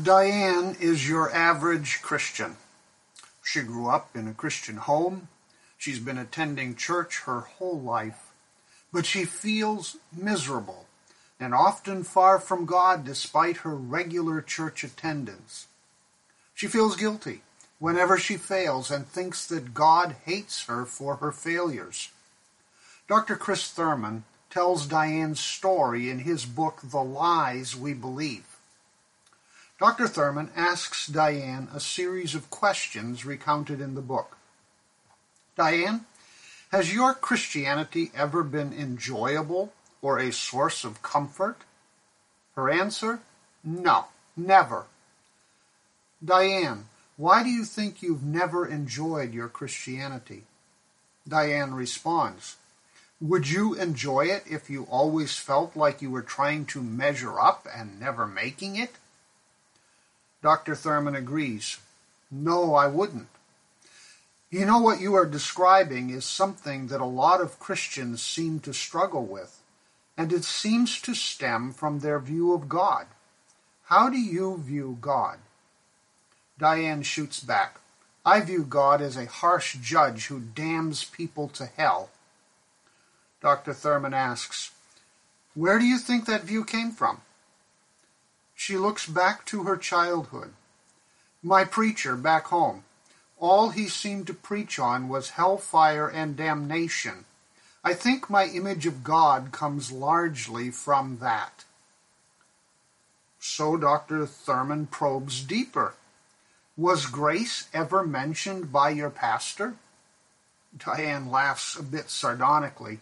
Diane 0.00 0.76
is 0.78 1.08
your 1.08 1.32
average 1.32 2.00
Christian. 2.00 2.56
She 3.42 3.62
grew 3.62 3.88
up 3.88 4.14
in 4.14 4.28
a 4.28 4.32
Christian 4.32 4.76
home. 4.76 5.26
She's 5.78 5.98
been 5.98 6.16
attending 6.16 6.76
church 6.76 7.22
her 7.22 7.40
whole 7.40 7.80
life, 7.80 8.30
but 8.92 9.04
she 9.04 9.24
feels 9.24 9.96
miserable 10.16 10.86
and 11.40 11.52
often 11.52 12.04
far 12.04 12.38
from 12.38 12.66
God 12.66 13.04
despite 13.04 13.58
her 13.58 13.74
regular 13.74 14.40
church 14.40 14.84
attendance. 14.84 15.66
She 16.54 16.68
feels 16.68 16.94
guilty 16.94 17.42
whenever 17.80 18.16
she 18.16 18.36
fails 18.36 18.92
and 18.92 19.04
thinks 19.06 19.44
that 19.48 19.74
God 19.74 20.14
hates 20.24 20.66
her 20.66 20.84
for 20.84 21.16
her 21.16 21.32
failures. 21.32 22.10
Dr. 23.08 23.34
Chris 23.34 23.68
Thurman 23.68 24.22
tells 24.50 24.86
Diane's 24.86 25.40
story 25.40 26.08
in 26.08 26.20
his 26.20 26.46
book, 26.46 26.80
The 26.84 27.02
Lies 27.02 27.74
We 27.74 27.92
Believe. 27.92 28.49
Dr. 29.80 30.08
Thurman 30.08 30.50
asks 30.54 31.06
Diane 31.06 31.68
a 31.74 31.80
series 31.80 32.34
of 32.34 32.50
questions 32.50 33.24
recounted 33.24 33.80
in 33.80 33.94
the 33.94 34.02
book. 34.02 34.36
Diane, 35.56 36.04
has 36.70 36.92
your 36.92 37.14
Christianity 37.14 38.10
ever 38.14 38.42
been 38.42 38.74
enjoyable 38.74 39.72
or 40.02 40.18
a 40.18 40.32
source 40.32 40.84
of 40.84 41.00
comfort? 41.00 41.56
Her 42.56 42.68
answer, 42.68 43.20
no, 43.64 44.08
never. 44.36 44.84
Diane, 46.22 46.84
why 47.16 47.42
do 47.42 47.48
you 47.48 47.64
think 47.64 48.02
you've 48.02 48.22
never 48.22 48.66
enjoyed 48.66 49.32
your 49.32 49.48
Christianity? 49.48 50.42
Diane 51.26 51.72
responds, 51.72 52.56
Would 53.18 53.48
you 53.48 53.72
enjoy 53.72 54.26
it 54.26 54.44
if 54.46 54.68
you 54.68 54.84
always 54.90 55.38
felt 55.38 55.74
like 55.74 56.02
you 56.02 56.10
were 56.10 56.20
trying 56.20 56.66
to 56.66 56.82
measure 56.82 57.40
up 57.40 57.66
and 57.74 57.98
never 57.98 58.26
making 58.26 58.76
it? 58.76 58.90
Dr. 60.42 60.74
Thurman 60.74 61.14
agrees. 61.14 61.78
No, 62.30 62.74
I 62.74 62.86
wouldn't. 62.86 63.28
You 64.50 64.66
know 64.66 64.80
what 64.80 65.00
you 65.00 65.14
are 65.14 65.26
describing 65.26 66.10
is 66.10 66.24
something 66.24 66.88
that 66.88 67.00
a 67.00 67.04
lot 67.04 67.40
of 67.40 67.60
Christians 67.60 68.22
seem 68.22 68.58
to 68.60 68.74
struggle 68.74 69.24
with, 69.24 69.60
and 70.16 70.32
it 70.32 70.44
seems 70.44 71.00
to 71.02 71.14
stem 71.14 71.72
from 71.72 72.00
their 72.00 72.18
view 72.18 72.52
of 72.52 72.68
God. 72.68 73.06
How 73.84 74.08
do 74.08 74.18
you 74.18 74.58
view 74.58 74.98
God? 75.00 75.38
Diane 76.58 77.02
shoots 77.02 77.40
back. 77.40 77.80
I 78.24 78.40
view 78.40 78.64
God 78.64 79.00
as 79.00 79.16
a 79.16 79.26
harsh 79.26 79.76
judge 79.76 80.26
who 80.26 80.40
damns 80.40 81.04
people 81.04 81.48
to 81.50 81.66
hell. 81.66 82.10
Dr. 83.40 83.72
Thurman 83.72 84.14
asks, 84.14 84.72
Where 85.54 85.78
do 85.78 85.84
you 85.84 85.98
think 85.98 86.26
that 86.26 86.42
view 86.42 86.64
came 86.64 86.90
from? 86.90 87.22
She 88.60 88.76
looks 88.76 89.06
back 89.06 89.46
to 89.46 89.62
her 89.62 89.78
childhood. 89.78 90.52
My 91.42 91.64
preacher 91.64 92.14
back 92.14 92.48
home, 92.48 92.84
all 93.38 93.70
he 93.70 93.88
seemed 93.88 94.26
to 94.26 94.34
preach 94.34 94.78
on 94.78 95.08
was 95.08 95.30
hellfire 95.30 96.06
and 96.06 96.36
damnation. 96.36 97.24
I 97.82 97.94
think 97.94 98.28
my 98.28 98.44
image 98.44 98.84
of 98.84 99.02
God 99.02 99.50
comes 99.50 99.90
largely 99.90 100.70
from 100.70 101.20
that. 101.22 101.64
So 103.38 103.78
Dr. 103.78 104.26
Thurman 104.26 104.88
probes 104.88 105.42
deeper. 105.42 105.94
Was 106.76 107.06
grace 107.06 107.66
ever 107.72 108.04
mentioned 108.04 108.70
by 108.70 108.90
your 108.90 109.08
pastor? 109.08 109.76
Diane 110.76 111.30
laughs 111.30 111.76
a 111.76 111.82
bit 111.82 112.10
sardonically. 112.10 113.00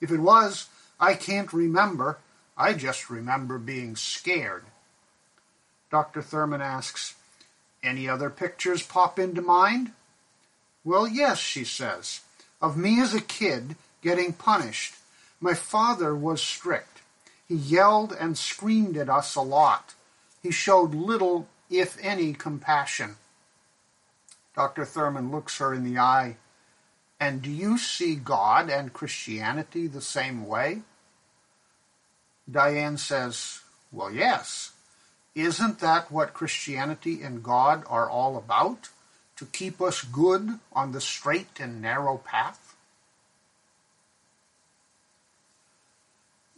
If 0.00 0.10
it 0.10 0.20
was, 0.20 0.68
I 0.98 1.12
can't 1.12 1.52
remember. 1.52 2.16
I 2.56 2.72
just 2.72 3.10
remember 3.10 3.58
being 3.58 3.96
scared. 3.96 4.64
Dr. 5.90 6.22
Thurman 6.22 6.60
asks, 6.60 7.14
Any 7.82 8.08
other 8.08 8.30
pictures 8.30 8.82
pop 8.82 9.18
into 9.18 9.42
mind? 9.42 9.92
Well, 10.84 11.06
yes, 11.06 11.38
she 11.38 11.64
says. 11.64 12.20
Of 12.60 12.76
me 12.76 13.00
as 13.00 13.14
a 13.14 13.20
kid 13.20 13.76
getting 14.02 14.32
punished. 14.32 14.94
My 15.40 15.54
father 15.54 16.14
was 16.14 16.40
strict. 16.40 17.02
He 17.46 17.54
yelled 17.54 18.12
and 18.12 18.38
screamed 18.38 18.96
at 18.96 19.10
us 19.10 19.34
a 19.34 19.40
lot. 19.40 19.94
He 20.42 20.50
showed 20.50 20.94
little, 20.94 21.48
if 21.70 21.98
any, 22.02 22.32
compassion. 22.32 23.16
Dr. 24.54 24.84
Thurman 24.84 25.30
looks 25.30 25.58
her 25.58 25.74
in 25.74 25.84
the 25.84 25.98
eye. 25.98 26.36
And 27.18 27.42
do 27.42 27.50
you 27.50 27.78
see 27.78 28.14
God 28.14 28.68
and 28.70 28.92
Christianity 28.92 29.86
the 29.86 30.00
same 30.00 30.46
way? 30.46 30.82
Diane 32.50 32.98
says, 32.98 33.60
Well, 33.92 34.12
yes. 34.12 34.72
Isn't 35.34 35.80
that 35.80 36.12
what 36.12 36.34
Christianity 36.34 37.22
and 37.22 37.42
God 37.42 37.84
are 37.88 38.08
all 38.08 38.36
about? 38.36 38.88
To 39.36 39.46
keep 39.46 39.80
us 39.80 40.02
good 40.02 40.60
on 40.72 40.92
the 40.92 41.00
straight 41.00 41.58
and 41.58 41.82
narrow 41.82 42.18
path? 42.18 42.76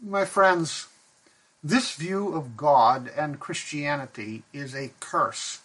My 0.02 0.26
friends, 0.26 0.88
this 1.64 1.94
view 1.94 2.34
of 2.34 2.56
God 2.56 3.10
and 3.16 3.40
Christianity 3.40 4.42
is 4.52 4.74
a 4.74 4.92
curse. 5.00 5.60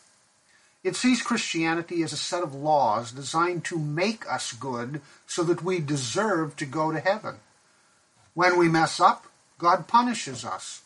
It 0.84 0.96
sees 0.96 1.22
Christianity 1.22 2.02
as 2.02 2.14
a 2.14 2.18
set 2.18 2.42
of 2.42 2.56
laws 2.56 3.12
designed 3.12 3.66
to 3.66 3.78
make 3.78 4.26
us 4.32 4.54
good 4.54 5.02
so 5.28 5.44
that 5.44 5.64
we 5.64 5.80
deserve 5.80 6.56
to 6.56 6.66
go 6.66 6.92
to 6.92 7.00
heaven. 7.00 7.36
When 8.34 8.58
we 8.58 8.68
mess 8.68 9.00
up, 9.00 9.28
God 9.60 9.88
punishes 9.88 10.44
us. 10.44 10.82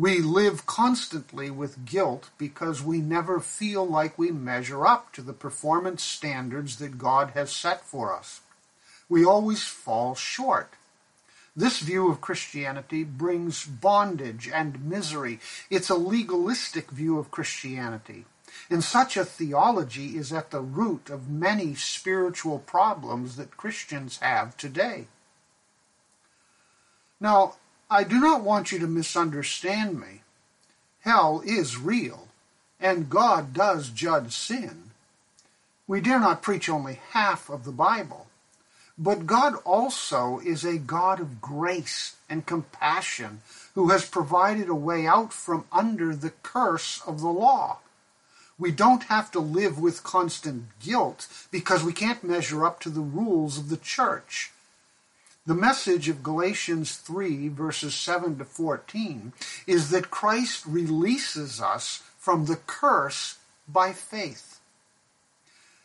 We 0.00 0.20
live 0.20 0.64
constantly 0.64 1.50
with 1.50 1.84
guilt 1.84 2.30
because 2.38 2.82
we 2.82 3.02
never 3.02 3.38
feel 3.38 3.86
like 3.86 4.18
we 4.18 4.30
measure 4.30 4.86
up 4.86 5.12
to 5.12 5.20
the 5.20 5.34
performance 5.34 6.02
standards 6.02 6.76
that 6.76 6.96
God 6.96 7.32
has 7.34 7.52
set 7.52 7.84
for 7.84 8.16
us. 8.16 8.40
We 9.10 9.26
always 9.26 9.62
fall 9.62 10.14
short. 10.14 10.72
This 11.54 11.80
view 11.80 12.10
of 12.10 12.22
Christianity 12.22 13.04
brings 13.04 13.66
bondage 13.66 14.48
and 14.48 14.82
misery. 14.82 15.38
It's 15.68 15.90
a 15.90 15.96
legalistic 15.96 16.90
view 16.90 17.18
of 17.18 17.30
Christianity. 17.30 18.24
And 18.70 18.82
such 18.82 19.18
a 19.18 19.24
theology 19.26 20.16
is 20.16 20.32
at 20.32 20.50
the 20.50 20.62
root 20.62 21.10
of 21.10 21.28
many 21.28 21.74
spiritual 21.74 22.60
problems 22.60 23.36
that 23.36 23.58
Christians 23.58 24.20
have 24.22 24.56
today. 24.56 25.08
Now, 27.20 27.56
I 27.92 28.04
do 28.04 28.20
not 28.20 28.42
want 28.42 28.70
you 28.70 28.78
to 28.78 28.86
misunderstand 28.86 29.98
me. 29.98 30.22
Hell 31.00 31.42
is 31.44 31.76
real, 31.76 32.28
and 32.78 33.10
God 33.10 33.52
does 33.52 33.88
judge 33.88 34.32
sin. 34.32 34.92
We 35.88 36.00
dare 36.00 36.20
not 36.20 36.40
preach 36.40 36.68
only 36.68 37.00
half 37.10 37.50
of 37.50 37.64
the 37.64 37.72
Bible. 37.72 38.28
But 38.96 39.26
God 39.26 39.54
also 39.64 40.38
is 40.44 40.64
a 40.64 40.78
God 40.78 41.18
of 41.18 41.40
grace 41.40 42.14
and 42.28 42.46
compassion 42.46 43.40
who 43.74 43.88
has 43.88 44.08
provided 44.08 44.68
a 44.68 44.74
way 44.74 45.06
out 45.06 45.32
from 45.32 45.64
under 45.72 46.14
the 46.14 46.30
curse 46.44 47.02
of 47.06 47.20
the 47.20 47.28
law. 47.28 47.78
We 48.56 48.70
don't 48.70 49.04
have 49.04 49.32
to 49.32 49.40
live 49.40 49.80
with 49.80 50.04
constant 50.04 50.66
guilt 50.78 51.26
because 51.50 51.82
we 51.82 51.92
can't 51.92 52.22
measure 52.22 52.64
up 52.64 52.78
to 52.80 52.90
the 52.90 53.00
rules 53.00 53.58
of 53.58 53.68
the 53.68 53.78
church. 53.78 54.52
The 55.46 55.54
message 55.54 56.08
of 56.08 56.22
Galatians 56.22 56.96
3, 56.96 57.48
verses 57.48 57.94
7 57.94 58.38
to 58.38 58.44
14, 58.44 59.32
is 59.66 59.90
that 59.90 60.10
Christ 60.10 60.66
releases 60.66 61.60
us 61.60 62.02
from 62.18 62.44
the 62.44 62.56
curse 62.56 63.38
by 63.66 63.92
faith. 63.92 64.60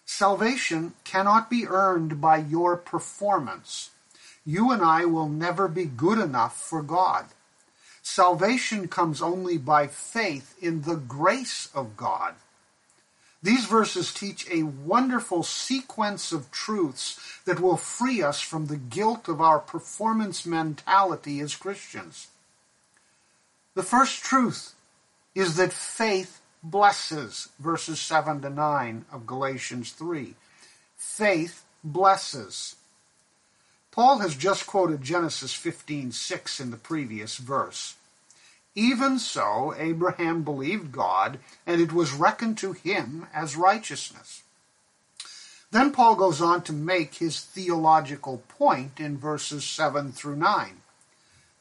Salvation 0.05 0.93
cannot 1.03 1.49
be 1.49 1.65
earned 1.67 2.19
by 2.19 2.37
your 2.37 2.75
performance. 2.75 3.91
You 4.45 4.71
and 4.71 4.83
I 4.83 5.05
will 5.05 5.29
never 5.29 5.67
be 5.67 5.85
good 5.85 6.19
enough 6.19 6.61
for 6.61 6.83
God. 6.83 7.25
Salvation 8.03 8.87
comes 8.87 9.21
only 9.21 9.57
by 9.57 9.87
faith 9.87 10.55
in 10.61 10.81
the 10.81 10.95
grace 10.95 11.69
of 11.73 11.97
God. 11.97 12.35
These 13.45 13.67
verses 13.67 14.11
teach 14.11 14.49
a 14.49 14.63
wonderful 14.63 15.43
sequence 15.43 16.31
of 16.31 16.49
truths 16.49 17.19
that 17.45 17.59
will 17.59 17.77
free 17.77 18.23
us 18.23 18.41
from 18.41 18.65
the 18.65 18.75
guilt 18.75 19.27
of 19.27 19.39
our 19.39 19.59
performance 19.59 20.47
mentality 20.47 21.39
as 21.41 21.55
Christians. 21.55 22.29
The 23.75 23.83
first 23.83 24.23
truth 24.23 24.73
is 25.35 25.57
that 25.57 25.73
faith 25.73 26.41
blesses, 26.63 27.49
verses 27.59 27.99
7 27.99 28.41
to 28.41 28.49
9 28.49 29.05
of 29.11 29.27
Galatians 29.27 29.91
3. 29.91 30.33
Faith 30.97 31.63
blesses. 31.83 32.77
Paul 33.91 34.17
has 34.25 34.35
just 34.35 34.65
quoted 34.65 35.03
Genesis 35.03 35.53
15:6 35.53 36.59
in 36.59 36.71
the 36.71 36.77
previous 36.77 37.37
verse. 37.37 37.93
Even 38.75 39.17
so, 39.17 39.73
Abraham 39.77 40.43
believed 40.43 40.91
God, 40.91 41.39
and 41.65 41.79
it 41.79 41.93
was 41.93 42.13
reckoned 42.13 42.57
to 42.59 42.73
him 42.73 43.27
as 43.33 43.55
righteousness. 43.55 44.43
Then 45.71 45.91
Paul 45.91 46.15
goes 46.15 46.41
on 46.41 46.61
to 46.63 46.73
make 46.73 47.15
his 47.15 47.39
theological 47.39 48.43
point 48.49 48.99
in 48.99 49.17
verses 49.17 49.63
7 49.63 50.11
through 50.11 50.35
9. 50.35 50.81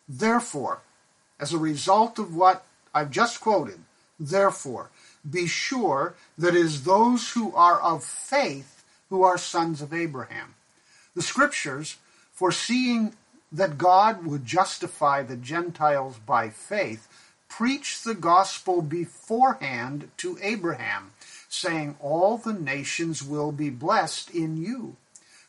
Therefore, 0.08 0.80
as 1.40 1.52
a 1.52 1.58
result 1.58 2.18
of 2.18 2.34
what 2.34 2.64
I've 2.92 3.10
just 3.10 3.40
quoted, 3.40 3.80
Therefore, 4.18 4.90
be 5.28 5.46
sure 5.46 6.14
that 6.38 6.54
it 6.54 6.64
is 6.64 6.84
those 6.84 7.30
who 7.30 7.54
are 7.54 7.80
of 7.80 8.04
faith 8.04 8.84
who 9.10 9.22
are 9.22 9.38
sons 9.38 9.82
of 9.82 9.92
Abraham. 9.92 10.54
The 11.14 11.22
scriptures, 11.22 11.96
foreseeing 12.32 13.14
that 13.54 13.78
God 13.78 14.26
would 14.26 14.44
justify 14.44 15.22
the 15.22 15.36
Gentiles 15.36 16.18
by 16.18 16.48
faith, 16.50 17.08
preach 17.48 18.02
the 18.02 18.14
gospel 18.14 18.82
beforehand 18.82 20.10
to 20.16 20.36
Abraham, 20.42 21.12
saying, 21.48 21.96
All 22.00 22.36
the 22.36 22.52
nations 22.52 23.22
will 23.22 23.52
be 23.52 23.70
blessed 23.70 24.30
in 24.30 24.56
you. 24.56 24.96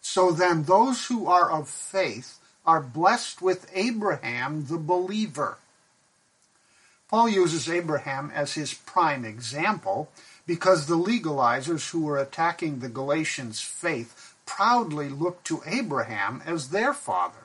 So 0.01 0.31
then, 0.31 0.63
those 0.63 1.07
who 1.07 1.25
are 1.25 1.49
of 1.49 1.67
faith 1.67 2.37
are 2.63 2.79
blessed 2.79 3.41
with 3.41 3.71
Abraham 3.73 4.67
the 4.67 4.77
believer. 4.77 5.57
Paul 7.09 7.29
uses 7.29 7.67
Abraham 7.67 8.31
as 8.35 8.53
his 8.53 8.75
prime 8.75 9.25
example 9.25 10.11
because 10.45 10.85
the 10.85 10.97
legalizers 10.97 11.89
who 11.89 12.03
were 12.03 12.19
attacking 12.19 12.79
the 12.79 12.89
Galatians' 12.89 13.61
faith 13.61 14.35
proudly 14.45 15.09
looked 15.09 15.47
to 15.47 15.63
Abraham 15.65 16.43
as 16.45 16.69
their 16.69 16.93
father. 16.93 17.44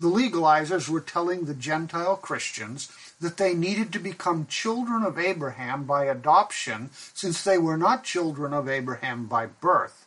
The 0.00 0.08
legalizers 0.08 0.88
were 0.88 1.02
telling 1.02 1.44
the 1.44 1.54
Gentile 1.54 2.16
Christians 2.16 2.90
that 3.20 3.36
they 3.36 3.52
needed 3.52 3.92
to 3.92 3.98
become 3.98 4.46
children 4.46 5.02
of 5.02 5.18
Abraham 5.18 5.84
by 5.84 6.06
adoption 6.06 6.88
since 7.12 7.44
they 7.44 7.58
were 7.58 7.76
not 7.76 8.02
children 8.02 8.54
of 8.54 8.66
Abraham 8.66 9.26
by 9.26 9.44
birth. 9.46 10.06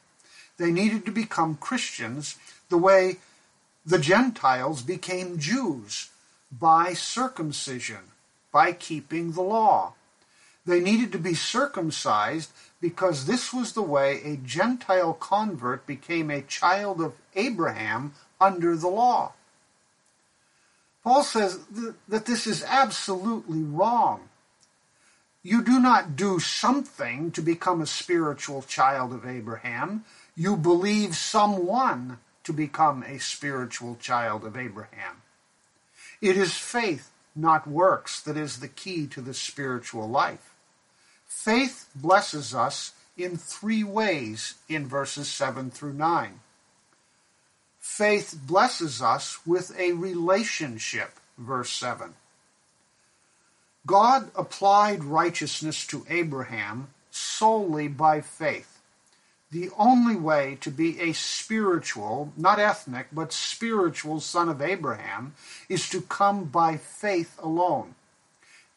They 0.58 0.72
needed 0.72 1.06
to 1.06 1.12
become 1.12 1.58
Christians 1.58 2.38
the 2.70 2.78
way 2.78 3.18
the 3.86 4.00
Gentiles 4.00 4.82
became 4.82 5.38
Jews 5.38 6.10
by 6.52 6.94
circumcision 6.94 8.12
by 8.52 8.72
keeping 8.72 9.34
the 9.34 9.42
law. 9.42 9.94
They 10.66 10.80
needed 10.80 11.12
to 11.12 11.20
be 11.20 11.36
circumcised 11.36 12.52
because 12.82 13.26
this 13.26 13.54
was 13.54 13.74
the 13.74 13.84
way 13.84 14.22
a 14.24 14.38
Gentile 14.38 15.14
convert 15.14 15.86
became 15.86 16.32
a 16.32 16.42
child 16.42 17.00
of 17.00 17.14
Abraham 17.36 18.14
under 18.42 18.76
the 18.76 18.88
law. 18.88 19.34
Paul 21.04 21.24
says 21.24 21.60
th- 21.76 21.96
that 22.08 22.26
this 22.26 22.48
is 22.48 22.64
absolutely 22.64 23.62
wrong. 23.62 24.30
You 25.44 25.62
do 25.62 25.80
not 25.80 26.16
do 26.16 26.40
something 26.40 27.32
to 27.32 27.42
become 27.42 27.82
a 27.82 27.86
spiritual 27.86 28.62
child 28.62 29.12
of 29.12 29.26
Abraham. 29.26 30.06
You 30.36 30.56
believe 30.56 31.16
someone 31.16 32.20
to 32.46 32.54
become 32.54 33.04
a 33.04 33.20
spiritual 33.20 33.98
child 33.98 34.46
of 34.46 34.58
Abraham. 34.58 35.22
It 36.22 36.38
is 36.38 36.58
faith 36.58 37.12
not 37.36 37.68
works, 37.68 38.22
that 38.22 38.38
is 38.38 38.60
the 38.60 38.68
key 38.68 39.08
to 39.08 39.22
the 39.22 39.34
spiritual 39.34 40.10
life. 40.10 40.54
Faith 41.28 41.90
blesses 41.96 42.54
us 42.54 42.94
in 43.18 43.38
three 43.38 43.84
ways 43.84 44.56
in 44.70 44.88
verses 44.88 45.28
7 45.28 45.72
through 45.72 45.94
9. 45.94 46.40
Faith 47.84 48.40
blesses 48.48 49.02
us 49.02 49.46
with 49.46 49.78
a 49.78 49.92
relationship, 49.92 51.20
verse 51.38 51.70
7. 51.72 52.14
God 53.86 54.32
applied 54.36 55.04
righteousness 55.04 55.86
to 55.88 56.06
Abraham 56.10 56.88
solely 57.12 57.88
by 57.88 58.22
faith 58.22 58.74
the 59.54 59.70
only 59.78 60.16
way 60.16 60.58
to 60.62 60.72
be 60.72 61.00
a 61.00 61.14
spiritual, 61.14 62.34
not 62.36 62.60
ethnic, 62.60 63.08
but 63.14 63.32
spiritual 63.32 64.20
son 64.20 64.50
of 64.50 64.62
Abraham 64.64 65.36
is 65.70 65.88
to 65.90 66.02
come 66.02 66.46
by 66.46 66.76
faith 66.76 67.38
alone. 67.42 67.94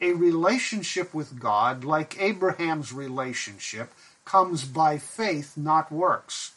A 0.03 0.13
relationship 0.13 1.15
with 1.15 1.41
God, 1.41 1.83
like 1.83 2.21
Abraham's 2.21 2.93
relationship, 2.93 3.91
comes 4.27 4.65
by 4.65 4.99
faith, 4.99 5.57
not 5.57 5.91
works. 5.91 6.53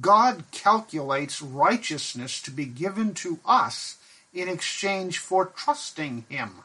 God 0.00 0.44
calculates 0.52 1.42
righteousness 1.42 2.40
to 2.42 2.50
be 2.50 2.66
given 2.66 3.14
to 3.14 3.38
us 3.44 3.96
in 4.32 4.48
exchange 4.48 5.18
for 5.18 5.46
trusting 5.46 6.26
Him. 6.28 6.62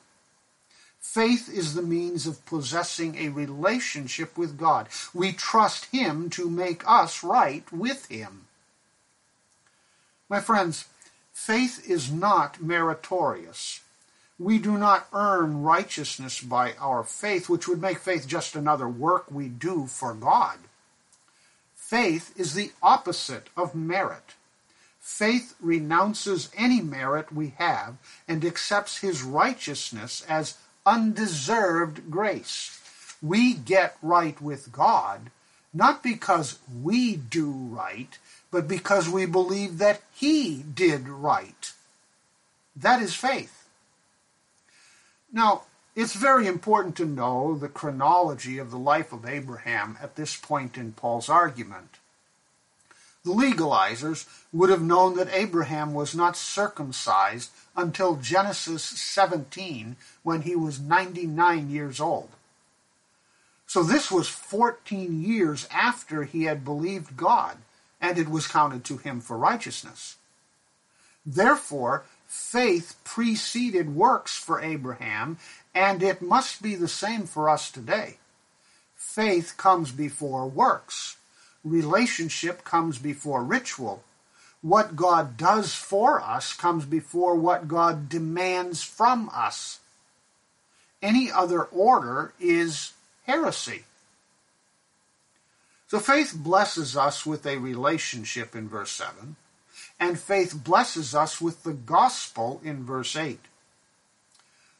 Faith 0.99 1.49
is 1.53 1.73
the 1.73 1.81
means 1.81 2.25
of 2.25 2.45
possessing 2.45 3.15
a 3.15 3.29
relationship 3.29 4.37
with 4.37 4.57
God. 4.57 4.87
We 5.13 5.31
trust 5.31 5.85
Him 5.91 6.29
to 6.31 6.49
make 6.49 6.83
us 6.87 7.23
right 7.23 7.69
with 7.71 8.07
Him. 8.07 8.45
My 10.29 10.39
friends, 10.39 10.85
faith 11.31 11.87
is 11.87 12.11
not 12.11 12.61
meritorious. 12.61 13.81
We 14.39 14.57
do 14.57 14.77
not 14.77 15.07
earn 15.13 15.61
righteousness 15.61 16.41
by 16.41 16.73
our 16.79 17.03
faith, 17.03 17.49
which 17.49 17.67
would 17.67 17.81
make 17.81 17.99
faith 17.99 18.27
just 18.27 18.55
another 18.55 18.89
work 18.89 19.29
we 19.29 19.47
do 19.47 19.85
for 19.85 20.13
God. 20.13 20.57
Faith 21.87 22.33
is 22.37 22.53
the 22.53 22.71
opposite 22.81 23.49
of 23.55 23.75
merit. 23.75 24.33
Faith 24.99 25.55
renounces 25.59 26.49
any 26.55 26.81
merit 26.81 27.31
we 27.31 27.53
have 27.57 27.97
and 28.27 28.43
accepts 28.43 28.99
his 28.99 29.21
righteousness 29.23 30.25
as 30.27 30.57
undeserved 30.85 32.09
grace. 32.09 32.79
We 33.21 33.53
get 33.53 33.97
right 34.01 34.41
with 34.41 34.71
God 34.71 35.29
not 35.73 36.03
because 36.03 36.59
we 36.81 37.15
do 37.15 37.49
right, 37.51 38.17
but 38.51 38.67
because 38.67 39.09
we 39.09 39.25
believe 39.25 39.79
that 39.79 40.01
He 40.13 40.63
did 40.63 41.09
right. 41.09 41.73
That 42.75 43.01
is 43.01 43.15
faith. 43.15 43.67
Now, 45.31 45.63
it's 45.95 46.15
very 46.15 46.47
important 46.47 46.95
to 46.97 47.05
know 47.05 47.55
the 47.55 47.69
chronology 47.69 48.57
of 48.57 48.71
the 48.71 48.77
life 48.77 49.13
of 49.13 49.25
Abraham 49.25 49.97
at 50.01 50.15
this 50.15 50.35
point 50.35 50.77
in 50.77 50.93
Paul's 50.93 51.29
argument. 51.29 51.97
The 53.23 53.31
legalizers 53.31 54.27
would 54.51 54.69
have 54.69 54.81
known 54.81 55.15
that 55.15 55.29
Abraham 55.31 55.93
was 55.93 56.13
not 56.13 56.35
circumcised 56.35 57.51
until 57.75 58.17
Genesis 58.17 58.83
17 58.83 59.95
when 60.23 60.41
he 60.41 60.55
was 60.55 60.79
99 60.79 61.69
years 61.69 62.01
old. 62.01 62.29
So 63.65 63.81
this 63.81 64.11
was 64.11 64.27
14 64.27 65.23
years 65.23 65.67
after 65.71 66.23
he 66.23 66.43
had 66.43 66.65
believed 66.65 67.15
God, 67.15 67.57
and 68.01 68.17
it 68.17 68.29
was 68.29 68.45
counted 68.45 68.83
to 68.85 68.97
him 68.97 69.21
for 69.21 69.37
righteousness. 69.37 70.17
Therefore, 71.25 72.03
faith 72.27 72.97
preceded 73.03 73.95
works 73.95 74.37
for 74.37 74.59
Abraham, 74.59 75.37
and 75.73 76.03
it 76.03 76.21
must 76.21 76.61
be 76.61 76.75
the 76.75 76.87
same 76.87 77.25
for 77.25 77.49
us 77.49 77.71
today. 77.71 78.17
Faith 78.95 79.55
comes 79.57 79.91
before 79.91 80.47
works. 80.47 81.17
Relationship 81.63 82.63
comes 82.63 82.97
before 82.97 83.43
ritual 83.43 84.03
what 84.63 84.95
God 84.95 85.35
does 85.35 85.75
for 85.75 86.21
us 86.21 86.53
comes 86.53 86.85
before 86.85 87.35
what 87.35 87.67
God 87.67 88.07
demands 88.07 88.81
from 88.81 89.29
us. 89.33 89.79
Any 91.01 91.29
other 91.29 91.63
order 91.63 92.33
is 92.39 92.93
heresy. 93.25 93.83
So 95.87 95.99
faith 95.99 96.33
blesses 96.33 96.95
us 96.95 97.25
with 97.25 97.45
a 97.45 97.57
relationship 97.57 98.55
in 98.55 98.69
verse 98.69 98.91
7, 98.91 99.35
and 99.99 100.17
faith 100.17 100.63
blesses 100.63 101.13
us 101.13 101.41
with 101.41 101.63
the 101.63 101.73
gospel 101.73 102.61
in 102.63 102.85
verse 102.85 103.17
8. 103.17 103.39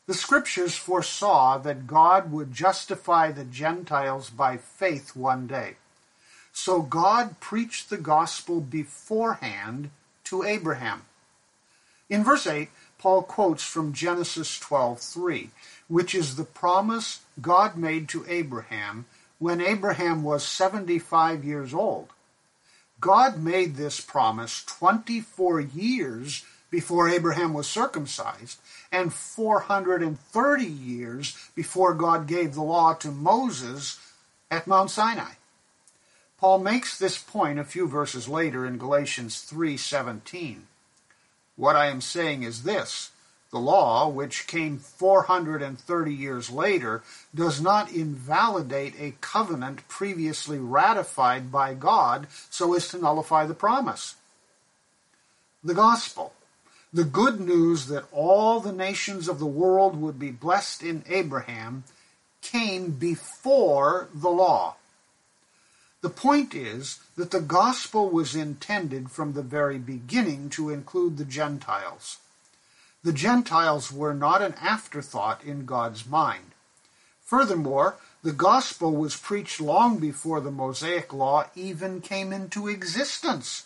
The 0.06 0.14
scriptures 0.14 0.76
foresaw 0.76 1.58
that 1.60 1.88
God 1.88 2.32
would 2.32 2.52
justify 2.52 3.32
the 3.32 3.46
Gentiles 3.46 4.30
by 4.30 4.58
faith 4.58 5.16
one 5.16 5.48
day. 5.48 5.78
So 6.52 6.82
God 6.82 7.40
preached 7.40 7.90
the 7.90 7.98
gospel 7.98 8.60
beforehand 8.60 9.92
to 10.26 10.44
Abraham. 10.44 11.04
In 12.10 12.24
verse 12.24 12.46
8, 12.46 12.70
Paul 13.00 13.24
quotes 13.24 13.64
from 13.64 13.94
Genesis 13.94 14.60
12:3, 14.60 15.52
which 15.88 16.14
is 16.14 16.36
the 16.36 16.44
promise 16.44 17.22
God 17.42 17.78
made 17.78 18.10
to 18.10 18.26
Abraham 18.28 19.06
when 19.40 19.62
Abraham 19.62 20.22
was 20.22 20.46
75 20.46 21.44
years 21.44 21.74
old. 21.74 22.10
God 23.00 23.40
made 23.40 23.76
this 23.76 24.00
promise 24.00 24.64
24 24.64 25.60
years 25.60 26.46
before 26.74 27.08
Abraham 27.08 27.54
was 27.54 27.68
circumcised 27.68 28.60
and 28.92 29.14
430 29.14 30.66
years 30.66 31.38
before 31.54 31.94
God 31.94 32.26
gave 32.26 32.56
the 32.56 32.64
law 32.64 32.96
to 32.96 33.12
Moses 33.12 34.00
at 34.50 34.66
Mount 34.66 34.90
Sinai. 34.90 35.34
Paul 36.40 36.58
makes 36.58 36.98
this 36.98 37.20
point 37.20 37.60
a 37.60 37.64
few 37.64 37.88
verses 37.88 38.28
later 38.28 38.66
in 38.66 38.80
Galatians 38.80 39.40
3:17. 39.44 40.64
What 41.58 41.76
I 41.76 41.86
am 41.86 42.02
saying 42.02 42.42
is 42.42 42.64
this: 42.64 43.12
the 43.52 43.60
law, 43.60 44.08
which 44.08 44.48
came 44.48 44.80
430 44.80 46.12
years 46.12 46.50
later, 46.50 47.04
does 47.36 47.62
not 47.62 47.92
invalidate 47.92 48.96
a 48.98 49.14
covenant 49.22 49.88
previously 49.88 50.58
ratified 50.58 51.52
by 51.52 51.76
God 51.76 52.26
so 52.50 52.74
as 52.74 52.88
to 52.88 52.98
nullify 52.98 53.46
the 53.46 53.54
promise. 53.54 54.16
The 55.64 55.76
gospel, 55.76 56.34
the 56.94 57.04
good 57.04 57.40
news 57.40 57.88
that 57.88 58.06
all 58.12 58.60
the 58.60 58.72
nations 58.72 59.28
of 59.28 59.40
the 59.40 59.48
world 59.48 60.00
would 60.00 60.20
be 60.20 60.30
blessed 60.30 60.84
in 60.84 61.04
Abraham, 61.10 61.84
came 62.42 62.92
before 62.92 64.10
the 64.14 64.30
law. 64.30 64.76
The 66.02 66.10
point 66.10 66.54
is 66.54 67.00
that 67.16 67.32
the 67.32 67.42
gospel 67.42 68.10
was 68.10 68.36
intended 68.36 69.10
from 69.10 69.34
the 69.34 69.42
very 69.42 69.80
beginning 69.80 70.50
to 70.50 70.70
include 70.70 71.18
the 71.18 71.26
Gentiles. 71.26 72.18
The 73.04 73.14
Gentiles 73.14 73.92
were 73.92 74.14
not 74.14 74.42
an 74.42 74.54
afterthought 74.62 75.44
in 75.44 75.66
God's 75.66 76.06
mind. 76.06 76.52
Furthermore, 77.24 77.96
the 78.22 78.34
gospel 78.34 78.96
was 78.96 79.16
preached 79.16 79.60
long 79.60 79.98
before 79.98 80.42
the 80.42 80.52
Mosaic 80.52 81.12
law 81.14 81.46
even 81.56 82.02
came 82.02 82.32
into 82.32 82.68
existence. 82.68 83.66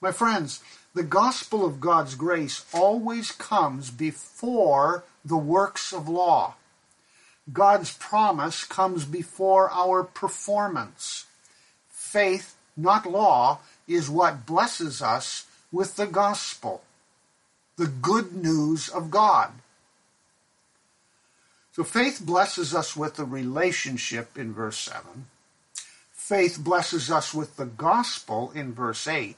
My 0.00 0.12
friends, 0.12 0.62
the 0.94 1.02
gospel 1.02 1.64
of 1.64 1.80
God's 1.80 2.14
grace 2.14 2.64
always 2.72 3.30
comes 3.30 3.90
before 3.90 5.04
the 5.24 5.36
works 5.36 5.92
of 5.92 6.08
law. 6.08 6.54
God's 7.52 7.92
promise 7.92 8.64
comes 8.64 9.04
before 9.04 9.70
our 9.70 10.02
performance. 10.02 11.26
Faith, 11.88 12.56
not 12.76 13.10
law, 13.10 13.60
is 13.86 14.10
what 14.10 14.46
blesses 14.46 15.00
us 15.00 15.46
with 15.72 15.96
the 15.96 16.06
gospel, 16.06 16.82
the 17.76 17.86
good 17.86 18.34
news 18.34 18.88
of 18.88 19.10
God. 19.10 19.52
So 21.72 21.84
faith 21.84 22.20
blesses 22.20 22.74
us 22.74 22.96
with 22.96 23.18
a 23.18 23.24
relationship 23.24 24.36
in 24.36 24.52
verse 24.52 24.78
7. 24.78 25.26
Faith 26.12 26.58
blesses 26.58 27.10
us 27.10 27.32
with 27.32 27.56
the 27.56 27.66
gospel 27.66 28.52
in 28.54 28.74
verse 28.74 29.06
8. 29.06 29.36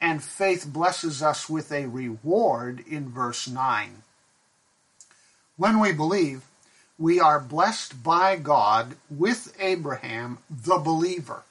And 0.00 0.22
faith 0.22 0.66
blesses 0.66 1.22
us 1.22 1.48
with 1.48 1.72
a 1.72 1.86
reward 1.86 2.84
in 2.86 3.10
verse 3.10 3.48
9. 3.48 4.02
When 5.56 5.80
we 5.80 5.92
believe, 5.92 6.42
we 6.98 7.18
are 7.20 7.40
blessed 7.40 8.02
by 8.02 8.36
God 8.36 8.96
with 9.10 9.54
Abraham, 9.58 10.38
the 10.50 10.78
believer. 10.78 11.42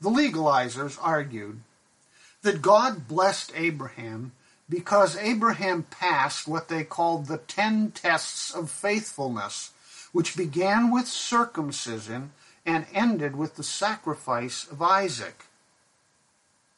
The 0.00 0.10
legalizers 0.10 0.98
argued 1.00 1.60
that 2.42 2.62
God 2.62 3.08
blessed 3.08 3.52
Abraham 3.56 4.32
because 4.68 5.16
Abraham 5.16 5.84
passed 5.84 6.46
what 6.46 6.68
they 6.68 6.84
called 6.84 7.26
the 7.26 7.38
ten 7.38 7.92
tests 7.92 8.54
of 8.54 8.70
faithfulness, 8.70 9.72
which 10.12 10.36
began 10.36 10.92
with 10.92 11.06
circumcision 11.06 12.32
and 12.64 12.86
ended 12.92 13.36
with 13.36 13.56
the 13.56 13.62
sacrifice 13.62 14.66
of 14.70 14.82
Isaac. 14.82 15.45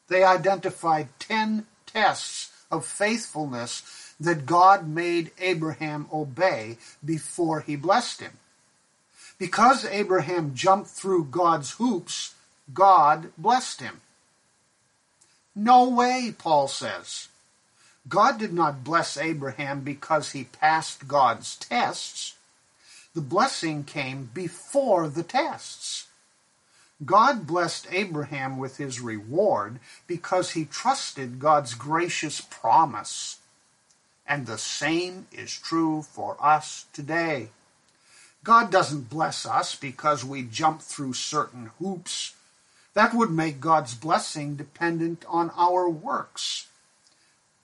They 0.09 0.23
identified 0.23 1.07
ten 1.19 1.65
tests 1.85 2.51
of 2.69 2.85
faithfulness 2.85 4.13
that 4.19 4.45
God 4.45 4.87
made 4.87 5.31
Abraham 5.39 6.07
obey 6.11 6.77
before 7.03 7.61
he 7.61 7.75
blessed 7.75 8.21
him. 8.21 8.33
Because 9.37 9.85
Abraham 9.85 10.53
jumped 10.53 10.89
through 10.89 11.25
God's 11.25 11.71
hoops, 11.71 12.35
God 12.73 13.31
blessed 13.37 13.79
him. 13.79 14.01
No 15.55 15.89
way, 15.89 16.33
Paul 16.37 16.67
says. 16.67 17.29
God 18.07 18.37
did 18.37 18.53
not 18.53 18.83
bless 18.83 19.17
Abraham 19.17 19.81
because 19.81 20.31
he 20.31 20.43
passed 20.45 21.07
God's 21.07 21.55
tests. 21.55 22.35
The 23.13 23.21
blessing 23.21 23.83
came 23.83 24.29
before 24.33 25.07
the 25.07 25.23
tests. 25.23 26.07
God 27.05 27.47
blessed 27.47 27.87
Abraham 27.91 28.57
with 28.57 28.77
his 28.77 28.99
reward 28.99 29.79
because 30.07 30.51
he 30.51 30.65
trusted 30.65 31.39
God's 31.39 31.73
gracious 31.73 32.41
promise. 32.41 33.37
And 34.27 34.45
the 34.45 34.57
same 34.57 35.27
is 35.31 35.57
true 35.57 36.01
for 36.01 36.37
us 36.39 36.85
today. 36.93 37.49
God 38.43 38.71
doesn't 38.71 39.09
bless 39.09 39.45
us 39.45 39.75
because 39.75 40.23
we 40.23 40.43
jump 40.43 40.81
through 40.81 41.13
certain 41.13 41.71
hoops. 41.79 42.35
That 42.93 43.13
would 43.13 43.31
make 43.31 43.59
God's 43.59 43.95
blessing 43.95 44.55
dependent 44.55 45.25
on 45.27 45.51
our 45.55 45.89
works 45.89 46.67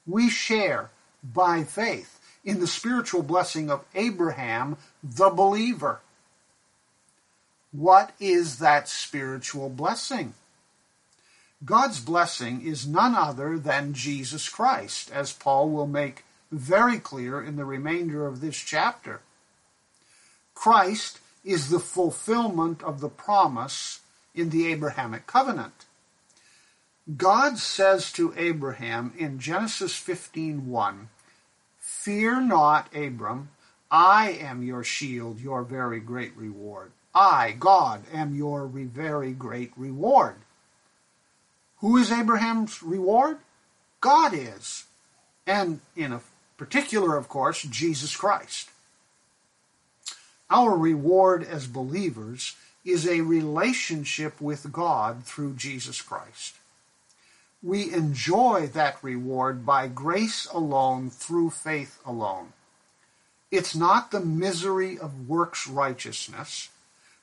we 0.05 0.29
share 0.29 0.89
by 1.23 1.63
faith 1.63 2.19
in 2.43 2.59
the 2.59 2.67
spiritual 2.67 3.23
blessing 3.23 3.71
of 3.71 3.83
Abraham, 3.95 4.77
the 5.03 5.29
believer. 5.29 5.99
What 7.75 8.13
is 8.21 8.59
that 8.59 8.87
spiritual 8.87 9.69
blessing? 9.69 10.33
God's 11.65 11.99
blessing 11.99 12.61
is 12.61 12.87
none 12.87 13.15
other 13.15 13.57
than 13.57 13.93
Jesus 13.93 14.47
Christ, 14.47 15.11
as 15.11 15.33
Paul 15.33 15.69
will 15.69 15.87
make 15.87 16.23
very 16.51 16.99
clear 16.99 17.41
in 17.41 17.57
the 17.57 17.65
remainder 17.65 18.27
of 18.27 18.39
this 18.39 18.55
chapter. 18.55 19.19
Christ 20.53 21.19
is 21.43 21.69
the 21.69 21.79
fulfillment 21.79 22.81
of 22.81 23.01
the 23.01 23.09
promise 23.09 23.99
in 24.33 24.51
the 24.51 24.71
Abrahamic 24.71 25.27
covenant. 25.27 25.85
God 27.17 27.57
says 27.57 28.09
to 28.13 28.33
Abraham 28.37 29.13
in 29.17 29.39
Genesis 29.39 29.95
15:1, 29.95 31.09
"Fear 31.79 32.41
not, 32.41 32.95
Abram, 32.95 33.49
I 33.91 34.29
am 34.29 34.63
your 34.63 34.83
shield, 34.85 35.41
your 35.41 35.63
very 35.63 35.99
great 35.99 36.35
reward. 36.37 36.93
I, 37.15 37.53
God, 37.53 38.03
am 38.13 38.35
your 38.35 38.67
very 38.67 39.31
great 39.31 39.71
reward." 39.75 40.35
Who 41.77 41.97
is 41.97 42.11
Abraham's 42.11 42.83
reward? 42.83 43.39
God 44.01 44.33
is. 44.33 44.85
And 45.47 45.81
in 45.95 46.11
a 46.11 46.21
particular, 46.57 47.15
of 47.15 47.29
course, 47.29 47.61
Jesus 47.63 48.15
Christ. 48.15 48.69
Our 50.49 50.77
reward 50.77 51.43
as 51.43 51.65
believers 51.65 52.55
is 52.83 53.07
a 53.07 53.21
relationship 53.21 54.39
with 54.39 54.71
God 54.71 55.23
through 55.23 55.53
Jesus 55.53 56.01
Christ 56.01 56.55
we 57.65 57.91
enjoy 57.91 58.67
that 58.73 59.03
reward 59.03 59.65
by 59.65 59.87
grace 59.87 60.45
alone 60.53 61.09
through 61.09 61.49
faith 61.49 61.99
alone. 62.05 62.53
It's 63.49 63.75
not 63.75 64.11
the 64.11 64.19
misery 64.19 64.99
of 64.99 65.27
works 65.27 65.67
righteousness, 65.67 66.69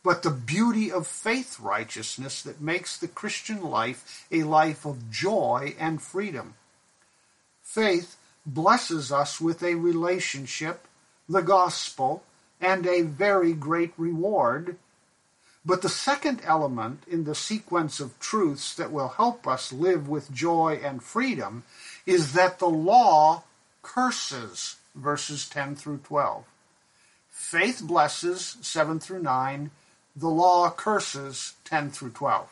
but 0.03 0.23
the 0.23 0.31
beauty 0.31 0.91
of 0.91 1.07
faith 1.07 1.61
righteousness 1.61 2.43
that 2.43 2.61
makes 2.61 2.97
the 2.99 3.09
Christian 3.09 3.63
life 3.63 4.27
a 4.31 4.43
life 4.43 4.85
of 4.85 5.11
joy 5.11 5.75
and 5.79 6.03
freedom. 6.03 6.55
Faith 7.63 8.17
blesses 8.45 9.13
us 9.13 9.41
with 9.41 9.63
a 9.63 9.75
relationship, 9.75 10.87
the 11.29 11.43
gospel, 11.43 12.23
and 12.61 12.87
a 12.87 13.03
very 13.03 13.53
great 13.53 13.93
reward 13.97 14.77
but 15.65 15.83
the 15.83 15.89
second 15.89 16.41
element 16.45 17.05
in 17.07 17.25
the 17.25 17.35
sequence 17.35 18.01
of 18.01 18.19
truths 18.19 18.75
that 18.75 18.91
will 18.91 19.09
help 19.09 19.47
us 19.47 19.73
live 19.73 20.09
with 20.09 20.33
joy 20.33 20.81
and 20.83 21.03
freedom 21.03 21.63
is 22.05 22.33
that 22.33 22.59
the 22.59 22.69
law 22.69 23.45
curses, 23.83 24.77
verses 24.95 25.49
10 25.49 25.77
through 25.77 25.99
12. 25.99 26.45
Faith 27.31 27.83
blesses, 27.85 28.57
7 28.61 28.99
through 28.99 29.23
9. 29.23 29.71
The 30.14 30.28
law 30.28 30.71
curses, 30.71 31.54
10 31.64 31.90
through 31.90 32.11
12. 32.11 32.47